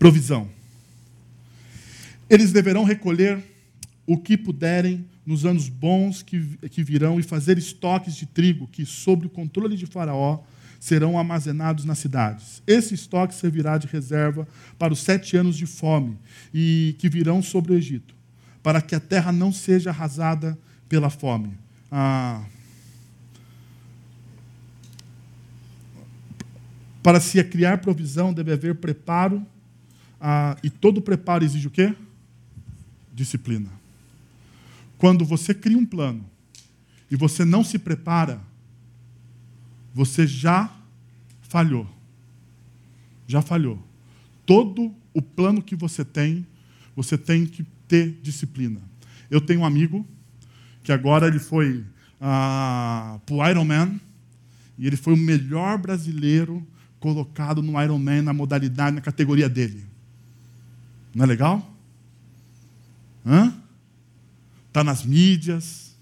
[0.00, 0.50] Provisão.
[2.28, 3.40] Eles deverão recolher
[4.04, 8.84] o que puderem nos anos bons que, que virão e fazer estoques de trigo que,
[8.84, 10.40] sob o controle de Faraó,
[10.78, 12.62] serão armazenados nas cidades.
[12.66, 14.46] Esse estoque servirá de reserva
[14.78, 16.18] para os sete anos de fome
[16.52, 18.14] e que virão sobre o Egito
[18.64, 20.58] para que a terra não seja arrasada
[20.88, 21.52] pela fome.
[21.92, 22.42] Ah,
[27.02, 29.46] Para se criar provisão, deve haver preparo,
[30.18, 31.94] ah, e todo preparo exige o quê?
[33.12, 33.68] Disciplina.
[35.04, 36.24] Quando você cria um plano
[37.10, 38.40] e você não se prepara,
[39.92, 40.74] você já
[41.42, 41.86] falhou.
[43.26, 43.78] Já falhou.
[44.46, 46.46] Todo o plano que você tem,
[46.96, 48.80] você tem que ter disciplina.
[49.30, 50.06] Eu tenho um amigo
[50.82, 51.84] que agora ele foi
[52.18, 54.00] ah, para o Ironman
[54.78, 56.66] e ele foi o melhor brasileiro
[56.98, 59.84] colocado no Ironman na modalidade, na categoria dele.
[61.14, 61.76] Não é legal?
[63.26, 63.63] Hã?
[64.74, 65.94] Está nas mídias,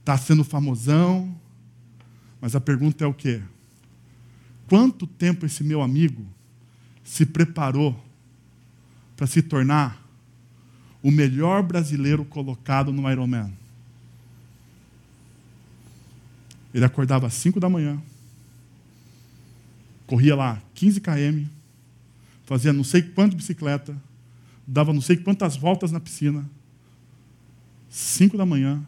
[0.00, 1.32] está sendo famosão,
[2.40, 3.40] mas a pergunta é o quê?
[4.68, 6.26] Quanto tempo esse meu amigo
[7.04, 7.96] se preparou
[9.16, 10.04] para se tornar
[11.00, 13.56] o melhor brasileiro colocado no Ironman?
[16.74, 18.02] Ele acordava às 5 da manhã,
[20.08, 21.44] corria lá 15 km,
[22.46, 23.96] fazia não sei quanto de bicicleta,
[24.66, 26.44] dava não sei quantas voltas na piscina,
[27.94, 28.84] 5 da manhã,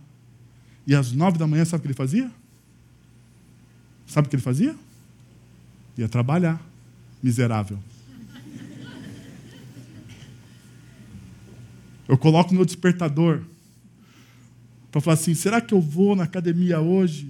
[0.84, 2.28] e às 9 da manhã, sabe o que ele fazia?
[4.04, 4.74] Sabe o que ele fazia?
[5.96, 6.60] Ia trabalhar,
[7.22, 7.78] miserável.
[12.08, 13.42] Eu coloco meu despertador
[14.90, 17.28] para falar assim: será que eu vou na academia hoje?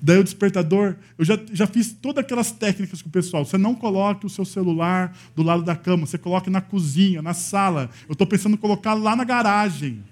[0.00, 3.44] Daí o despertador, eu já, já fiz todas aquelas técnicas com o pessoal.
[3.44, 7.34] Você não coloque o seu celular do lado da cama, você coloque na cozinha, na
[7.34, 7.90] sala.
[8.08, 10.02] Eu estou pensando em colocar lá na garagem.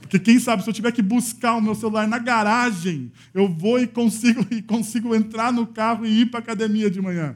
[0.00, 3.80] Porque quem sabe, se eu tiver que buscar o meu celular na garagem, eu vou
[3.80, 7.34] e consigo, e consigo entrar no carro e ir para a academia de manhã.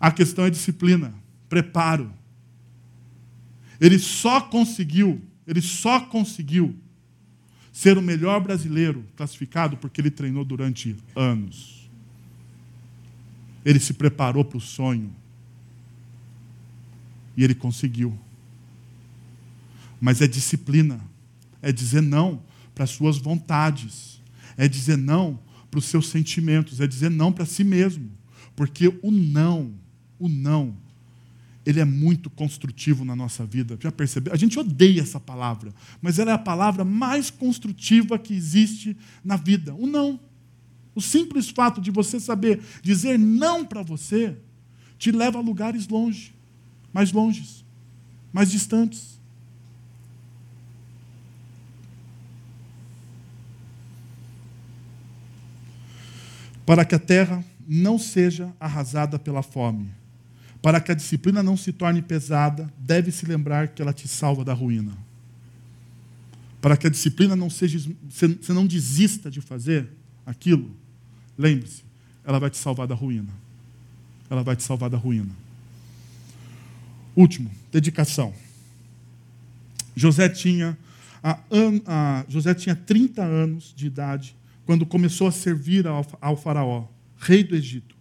[0.00, 1.12] A questão é disciplina,
[1.50, 2.10] preparo.
[3.78, 6.74] Ele só conseguiu, ele só conseguiu
[7.72, 11.88] ser o melhor brasileiro classificado porque ele treinou durante anos.
[13.64, 15.14] Ele se preparou para o sonho.
[17.36, 18.18] E ele conseguiu.
[20.00, 21.00] Mas é disciplina.
[21.62, 22.42] É dizer não
[22.74, 24.20] para as suas vontades.
[24.56, 25.38] É dizer não
[25.70, 26.80] para os seus sentimentos.
[26.80, 28.10] É dizer não para si mesmo.
[28.56, 29.72] Porque o não,
[30.18, 30.76] o não,
[31.64, 33.78] ele é muito construtivo na nossa vida.
[33.80, 34.32] Já percebeu?
[34.32, 39.36] A gente odeia essa palavra, mas ela é a palavra mais construtiva que existe na
[39.36, 39.74] vida.
[39.74, 40.18] O não.
[40.94, 44.36] O simples fato de você saber dizer não para você
[44.98, 46.34] te leva a lugares longe,
[46.92, 47.64] mais longes,
[48.32, 49.20] mais distantes.
[56.64, 59.99] Para que a terra não seja arrasada pela fome
[60.62, 64.52] para que a disciplina não se torne pesada, deve-se lembrar que ela te salva da
[64.52, 64.92] ruína.
[66.60, 67.78] Para que a disciplina não seja.
[68.08, 69.88] Você não desista de fazer
[70.26, 70.70] aquilo,
[71.36, 71.82] lembre-se,
[72.24, 73.30] ela vai te salvar da ruína.
[74.28, 75.30] Ela vai te salvar da ruína.
[77.16, 78.32] Último, dedicação.
[79.96, 80.78] José tinha,
[81.22, 81.38] a,
[81.86, 84.36] a, José tinha 30 anos de idade
[84.66, 86.86] quando começou a servir ao, ao faraó,
[87.18, 87.99] rei do Egito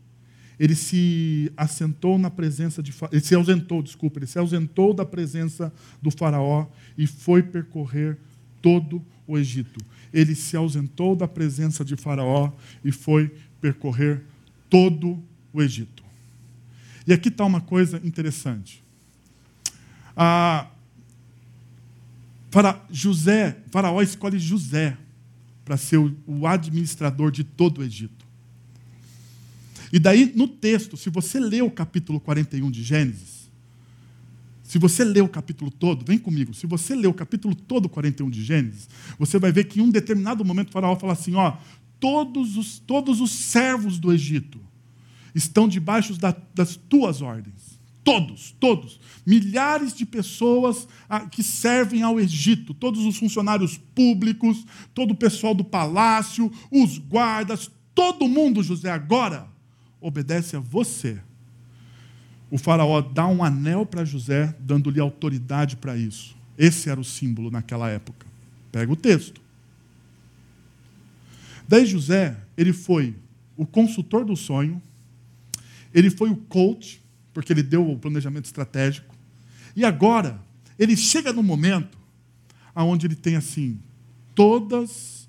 [0.59, 5.71] ele se assentou na presença de ele se ausentou, desculpa, ele se ausentou da presença
[6.01, 8.17] do faraó e foi percorrer
[8.61, 9.79] todo o Egito.
[10.13, 12.51] Ele se ausentou da presença de faraó
[12.83, 14.23] e foi percorrer
[14.69, 16.03] todo o Egito.
[17.07, 18.83] E aqui está uma coisa interessante.
[20.15, 20.67] Ah,
[22.51, 24.97] para José, faraó escolhe José
[25.63, 28.25] para ser o administrador de todo o Egito.
[29.91, 33.49] E daí, no texto, se você lê o capítulo 41 de Gênesis,
[34.69, 38.29] se você lê o capítulo todo, vem comigo, se você lê o capítulo todo 41
[38.29, 38.87] de Gênesis,
[39.17, 41.57] você vai ver que em um determinado momento o faraó fala assim: ó,
[41.99, 44.59] todos os, todos os servos do Egito
[45.33, 47.79] estão debaixo da, das tuas ordens.
[48.03, 48.99] Todos, todos.
[49.25, 55.55] Milhares de pessoas ah, que servem ao Egito, todos os funcionários públicos, todo o pessoal
[55.55, 59.47] do palácio, os guardas, todo mundo, José, agora
[60.01, 61.19] obedece a você.
[62.51, 66.35] O faraó dá um anel para José, dando-lhe autoridade para isso.
[66.57, 68.25] Esse era o símbolo naquela época.
[68.71, 69.41] Pega o texto.
[71.67, 73.15] Daí José, ele foi
[73.55, 74.81] o consultor do sonho,
[75.93, 77.01] ele foi o coach,
[77.33, 79.15] porque ele deu o planejamento estratégico.
[79.75, 80.41] E agora,
[80.77, 81.97] ele chega no momento
[82.73, 83.79] aonde ele tem assim
[84.33, 85.19] todas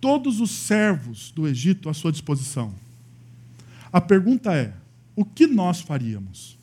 [0.00, 2.72] todos os servos do Egito à sua disposição.
[3.96, 4.74] A pergunta é:
[5.14, 6.58] o que nós faríamos?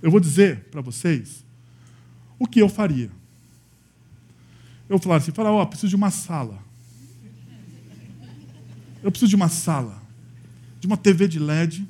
[0.00, 1.44] Eu vou dizer para vocês
[2.38, 3.10] o que eu faria.
[4.88, 6.58] Eu falar assim, falar, ó, oh, preciso de uma sala.
[9.02, 10.02] Eu preciso de uma sala,
[10.80, 11.86] de uma TV de LED.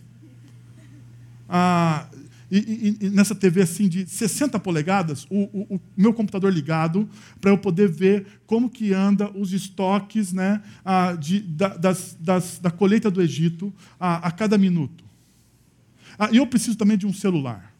[1.49, 2.09] Ah,
[2.51, 2.59] e,
[3.01, 7.09] e, e, nessa TV assim de 60 polegadas, o, o, o meu computador ligado,
[7.41, 12.59] para eu poder ver como que anda os estoques né, ah, de, da, das, das,
[12.59, 15.05] da colheita do Egito a, a cada minuto.
[16.19, 17.73] Ah, e eu preciso também de um celular.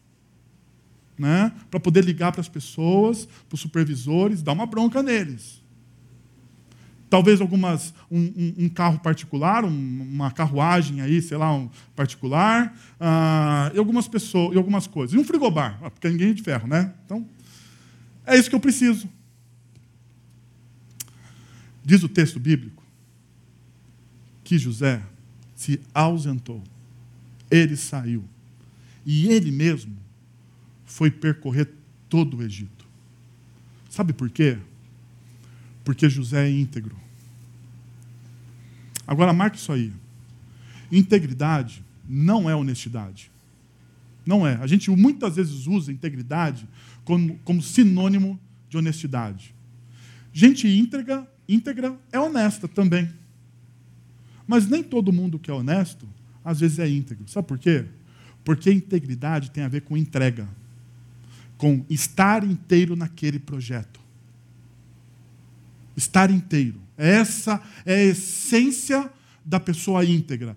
[1.17, 5.63] Né, para poder ligar para as pessoas, para os supervisores, dar uma bronca neles
[7.09, 12.75] talvez algumas um, um, um carro particular, um, uma carruagem aí, sei lá, um particular,
[12.99, 15.15] uh, e algumas pessoas, e algumas coisas.
[15.15, 16.93] E um frigobar, ah, porque ninguém é de ferro, né?
[17.05, 17.27] Então,
[18.25, 19.07] é isso que eu preciso.
[21.83, 22.83] Diz o texto bíblico
[24.43, 25.01] que José
[25.55, 26.63] se ausentou,
[27.49, 28.23] ele saiu,
[29.05, 29.95] e ele mesmo
[30.85, 31.71] foi percorrer
[32.09, 32.85] todo o Egito.
[33.89, 34.57] Sabe por quê?
[35.85, 36.97] Porque José é íntegro.
[39.07, 39.93] Agora, marque isso aí.
[40.91, 43.31] Integridade não é honestidade.
[44.25, 44.55] Não é.
[44.55, 46.67] A gente muitas vezes usa integridade
[47.05, 49.53] como, como sinônimo de honestidade.
[50.33, 53.07] Gente íntegra, íntegra é honesta também.
[54.47, 56.07] Mas nem todo mundo que é honesto,
[56.43, 57.27] às vezes é íntegro.
[57.27, 57.85] Sabe por quê?
[58.43, 60.49] Porque integridade tem a ver com entrega,
[61.57, 64.04] com estar inteiro naquele projeto
[65.95, 66.81] estar inteiro.
[66.97, 69.09] Essa é a essência
[69.45, 70.55] da pessoa íntegra.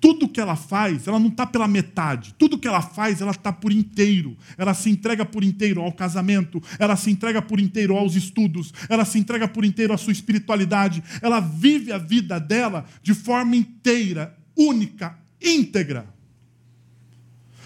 [0.00, 2.32] Tudo que ela faz, ela não está pela metade.
[2.38, 4.36] Tudo que ela faz, ela está por inteiro.
[4.56, 9.04] Ela se entrega por inteiro ao casamento, ela se entrega por inteiro aos estudos, ela
[9.04, 11.02] se entrega por inteiro à sua espiritualidade.
[11.20, 16.17] Ela vive a vida dela de forma inteira, única, íntegra.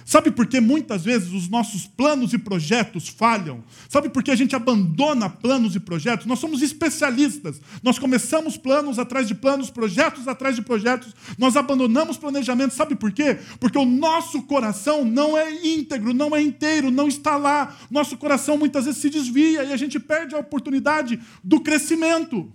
[0.05, 3.62] Sabe por que muitas vezes os nossos planos e projetos falham?
[3.88, 6.26] Sabe por que a gente abandona planos e projetos?
[6.26, 7.61] Nós somos especialistas.
[7.82, 11.14] Nós começamos planos atrás de planos, projetos atrás de projetos.
[11.38, 12.74] Nós abandonamos planejamento.
[12.74, 13.38] Sabe por quê?
[13.61, 17.76] Porque o nosso coração não é íntegro, não é inteiro, não está lá.
[17.90, 22.53] Nosso coração muitas vezes se desvia e a gente perde a oportunidade do crescimento.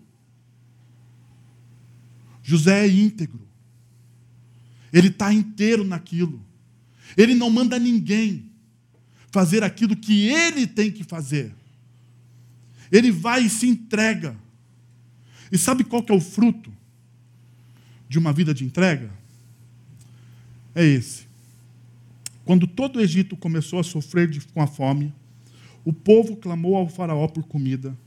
[2.43, 3.47] José é íntegro.
[4.91, 6.46] Ele está inteiro naquilo.
[7.15, 8.51] Ele não manda ninguém
[9.31, 11.53] fazer aquilo que ele tem que fazer.
[12.91, 14.35] Ele vai e se entrega.
[15.51, 16.73] E sabe qual que é o fruto
[18.09, 19.11] de uma vida de entrega?
[20.73, 21.27] É esse.
[22.45, 25.13] Quando todo o Egito começou a sofrer de, com a fome,
[25.83, 27.97] o povo clamou ao faraó por comida,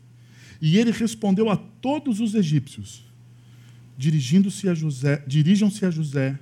[0.60, 3.04] e ele respondeu a todos os egípcios,
[3.96, 6.38] dirigindo-se a José, dirijam-se a José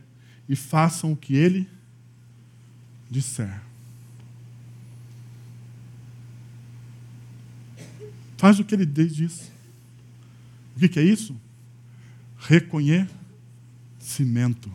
[0.48, 1.68] e façam o que ele
[3.10, 3.60] disser.
[8.36, 9.50] Faz o que ele diz.
[10.76, 11.36] O que é isso?
[12.38, 14.72] Reconhecimento.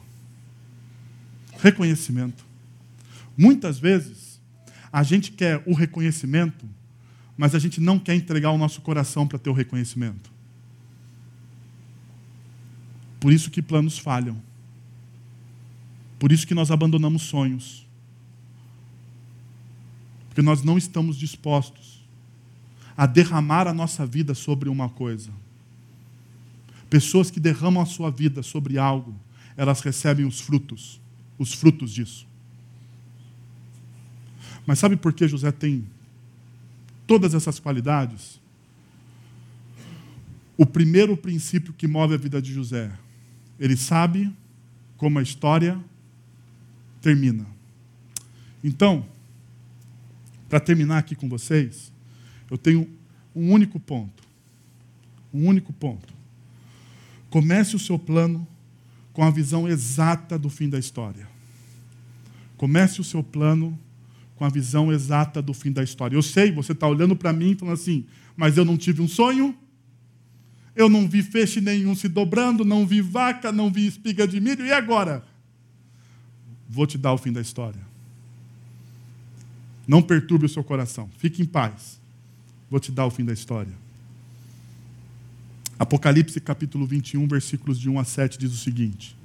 [1.60, 2.46] Reconhecimento.
[3.38, 4.42] Muitas vezes,
[4.92, 6.68] a gente quer o reconhecimento,
[7.38, 10.30] mas a gente não quer entregar o nosso coração para ter o reconhecimento.
[13.20, 14.42] Por isso que planos falham.
[16.20, 17.83] Por isso que nós abandonamos sonhos.
[20.34, 22.04] Porque nós não estamos dispostos
[22.98, 25.30] a derramar a nossa vida sobre uma coisa.
[26.90, 29.16] Pessoas que derramam a sua vida sobre algo,
[29.56, 31.00] elas recebem os frutos,
[31.38, 32.26] os frutos disso.
[34.66, 35.86] Mas sabe por que José tem
[37.06, 38.42] todas essas qualidades?
[40.58, 42.92] O primeiro princípio que move a vida de José,
[43.60, 44.36] ele sabe
[44.98, 45.80] como a história
[47.02, 47.46] termina.
[48.64, 49.13] Então,
[50.54, 51.92] para terminar aqui com vocês,
[52.48, 52.88] eu tenho
[53.36, 54.22] um único ponto.
[55.34, 56.14] Um único ponto.
[57.32, 58.48] Comece o seu plano
[59.14, 61.28] com a visão exata do fim da história.
[62.56, 63.80] Comece o seu plano
[64.36, 66.16] com a visão exata do fim da história.
[66.16, 68.06] Eu sei, você está olhando para mim e falando assim,
[68.38, 69.58] mas eu não tive um sonho,
[70.76, 74.64] eu não vi feixe nenhum se dobrando, não vi vaca, não vi espiga de milho,
[74.68, 75.26] e agora?
[76.70, 77.93] Vou te dar o fim da história.
[79.88, 81.10] Não perturbe o seu coração.
[81.18, 82.00] Fique em paz.
[82.70, 83.74] Vou te dar o fim da história.
[85.78, 89.18] Apocalipse capítulo 21, versículos de 1 a 7 diz o seguinte: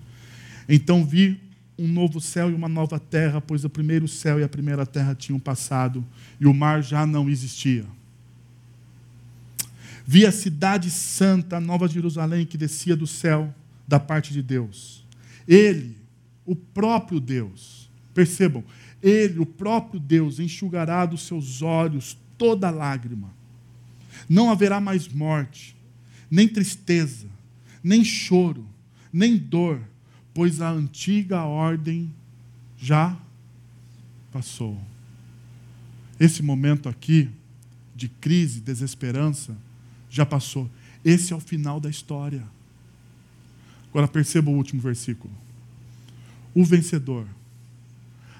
[0.68, 1.40] Então vi
[1.78, 5.14] um novo céu e uma nova terra, pois o primeiro céu e a primeira terra
[5.14, 6.04] tinham passado
[6.40, 7.84] e o mar já não existia.
[10.04, 13.54] Vi a cidade santa, a nova Jerusalém, que descia do céu
[13.86, 15.04] da parte de Deus.
[15.46, 15.96] Ele,
[16.44, 18.64] o próprio Deus, percebam,
[19.02, 23.30] ele, o próprio Deus, enxugará dos seus olhos toda lágrima.
[24.28, 25.76] Não haverá mais morte,
[26.30, 27.26] nem tristeza,
[27.82, 28.66] nem choro,
[29.12, 29.80] nem dor,
[30.34, 32.12] pois a antiga ordem
[32.76, 33.16] já
[34.32, 34.78] passou.
[36.18, 37.30] Esse momento aqui
[37.94, 39.56] de crise, desesperança,
[40.10, 40.70] já passou.
[41.04, 42.44] Esse é o final da história.
[43.90, 45.32] Agora perceba o último versículo.
[46.54, 47.26] O vencedor,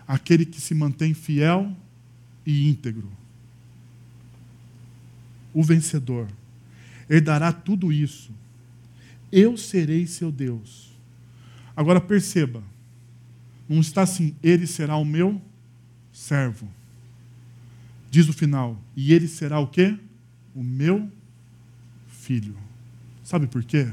[0.08, 1.70] aquele que se mantém fiel
[2.46, 3.12] e íntegro.
[5.52, 6.26] O vencedor
[7.10, 8.32] herdará tudo isso.
[9.30, 10.90] Eu serei seu Deus.
[11.76, 12.62] Agora perceba,
[13.68, 15.40] não está assim, ele será o meu
[16.10, 16.66] servo.
[18.10, 19.98] Diz o final, e ele será o quê?
[20.54, 21.12] O meu
[22.08, 22.56] filho.
[23.22, 23.92] Sabe por quê?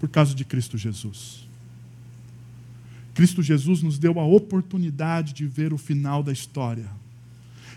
[0.00, 1.48] Por causa de Cristo Jesus.
[3.20, 6.86] Cristo Jesus nos deu a oportunidade de ver o final da história.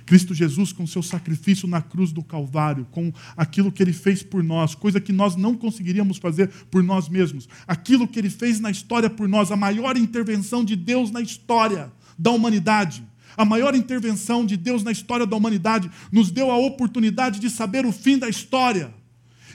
[0.05, 4.41] Cristo Jesus, com seu sacrifício na cruz do Calvário, com aquilo que ele fez por
[4.41, 8.71] nós, coisa que nós não conseguiríamos fazer por nós mesmos, aquilo que ele fez na
[8.71, 13.03] história por nós, a maior intervenção de Deus na história da humanidade,
[13.35, 17.85] a maior intervenção de Deus na história da humanidade, nos deu a oportunidade de saber
[17.85, 18.93] o fim da história.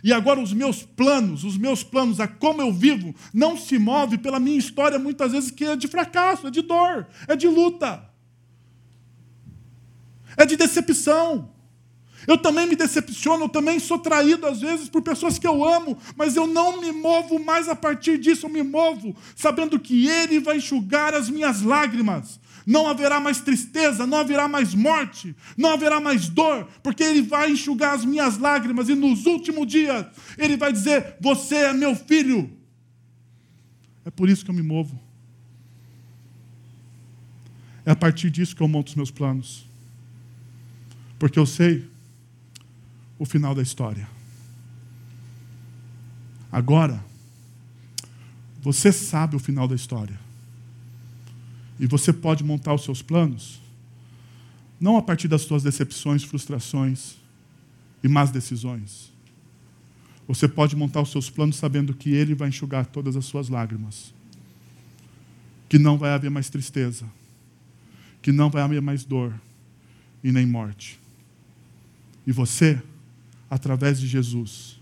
[0.02, 4.18] E agora os meus planos, os meus planos, a como eu vivo, não se move
[4.18, 8.08] pela minha história muitas vezes que é de fracasso, é de dor, é de luta
[10.38, 11.50] é de decepção.
[12.26, 15.98] Eu também me decepciono, eu também sou traído às vezes por pessoas que eu amo,
[16.16, 20.38] mas eu não me movo mais a partir disso, eu me movo sabendo que Ele
[20.38, 22.38] vai enxugar as minhas lágrimas.
[22.68, 27.50] Não haverá mais tristeza, não haverá mais morte, não haverá mais dor, porque Ele vai
[27.50, 30.04] enxugar as minhas lágrimas e nos últimos dias
[30.36, 32.50] Ele vai dizer: Você é meu filho.
[34.04, 35.00] É por isso que eu me movo.
[37.86, 39.66] É a partir disso que eu monto os meus planos
[41.18, 41.88] porque eu sei
[43.18, 44.08] o final da história.
[46.52, 47.02] Agora,
[48.60, 50.18] você sabe o final da história.
[51.78, 53.60] E você pode montar os seus planos,
[54.80, 57.16] não a partir das suas decepções, frustrações
[58.02, 59.12] e más decisões.
[60.26, 64.12] Você pode montar os seus planos sabendo que Ele vai enxugar todas as suas lágrimas,
[65.68, 67.06] que não vai haver mais tristeza,
[68.20, 69.32] que não vai haver mais dor
[70.22, 70.98] e nem morte.
[72.26, 72.80] E você,
[73.48, 74.78] através de Jesus,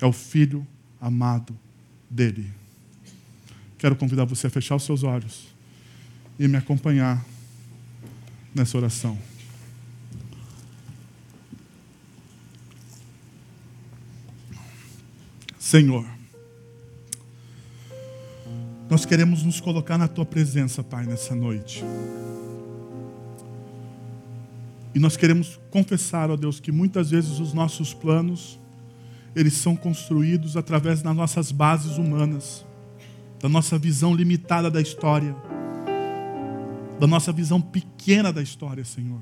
[0.00, 0.66] é o filho
[1.00, 1.56] amado
[2.08, 2.52] dele.
[3.78, 5.55] Quero convidar você a fechar os seus olhos
[6.38, 7.24] e me acompanhar
[8.54, 9.18] nessa oração.
[15.58, 16.06] Senhor,
[18.88, 21.82] nós queremos nos colocar na tua presença, Pai, nessa noite.
[24.94, 28.58] E nós queremos confessar, ó Deus, que muitas vezes os nossos planos,
[29.34, 32.64] eles são construídos através das nossas bases humanas,
[33.40, 35.36] da nossa visão limitada da história,
[36.98, 39.20] da nossa visão pequena da história, Senhor.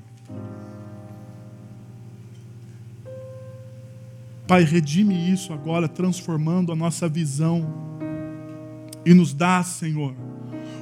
[4.47, 7.67] Pai, redime isso agora, transformando a nossa visão.
[9.05, 10.15] E nos dá, Senhor,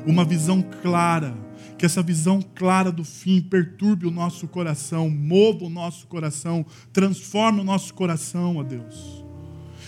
[0.05, 1.33] uma visão clara.
[1.77, 7.61] Que essa visão clara do fim perturbe o nosso coração, mova o nosso coração, transforme
[7.61, 9.22] o nosso coração, ó Deus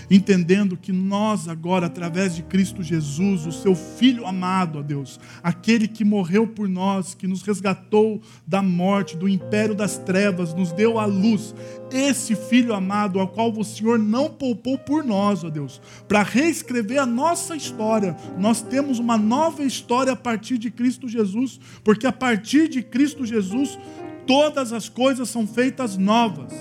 [0.10, 5.88] entendendo que nós agora, através de Cristo Jesus, o seu Filho amado, ó Deus, aquele
[5.88, 11.00] que morreu por nós, que nos resgatou da morte, do império das trevas, nos deu
[11.00, 11.56] a luz,
[11.92, 17.00] esse Filho amado, ao qual o Senhor não poupou por nós, ó Deus, para reescrever
[17.00, 18.16] a nossa história.
[18.38, 23.26] Nós temos uma nova história a partir de Cristo Jesus, porque a partir de Cristo
[23.26, 23.78] Jesus,
[24.26, 26.54] todas as coisas são feitas novas.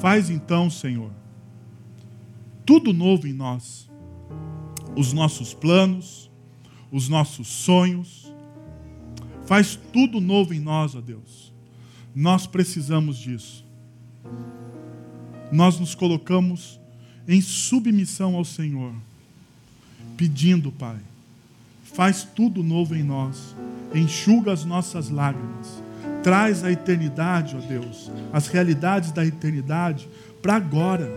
[0.00, 1.10] Faz então, Senhor,
[2.66, 3.88] tudo novo em nós.
[4.96, 6.28] Os nossos planos,
[6.90, 8.32] os nossos sonhos.
[9.46, 11.52] Faz tudo novo em nós, ó Deus.
[12.14, 13.64] Nós precisamos disso.
[15.52, 16.80] Nós nos colocamos
[17.28, 18.92] em submissão ao Senhor,
[20.16, 20.98] pedindo, Pai,
[21.82, 23.54] faz tudo novo em nós,
[23.94, 25.82] enxuga as nossas lágrimas,
[26.22, 30.08] traz a eternidade, ó Deus, as realidades da eternidade
[30.40, 31.08] para agora,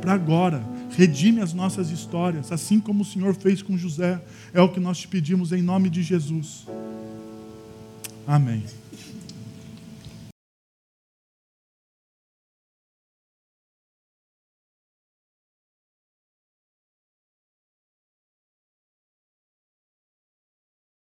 [0.00, 0.62] para agora
[0.98, 4.20] redime as nossas histórias, assim como o Senhor fez com José.
[4.52, 6.66] É o que nós te pedimos em nome de Jesus.
[8.26, 8.64] Amém.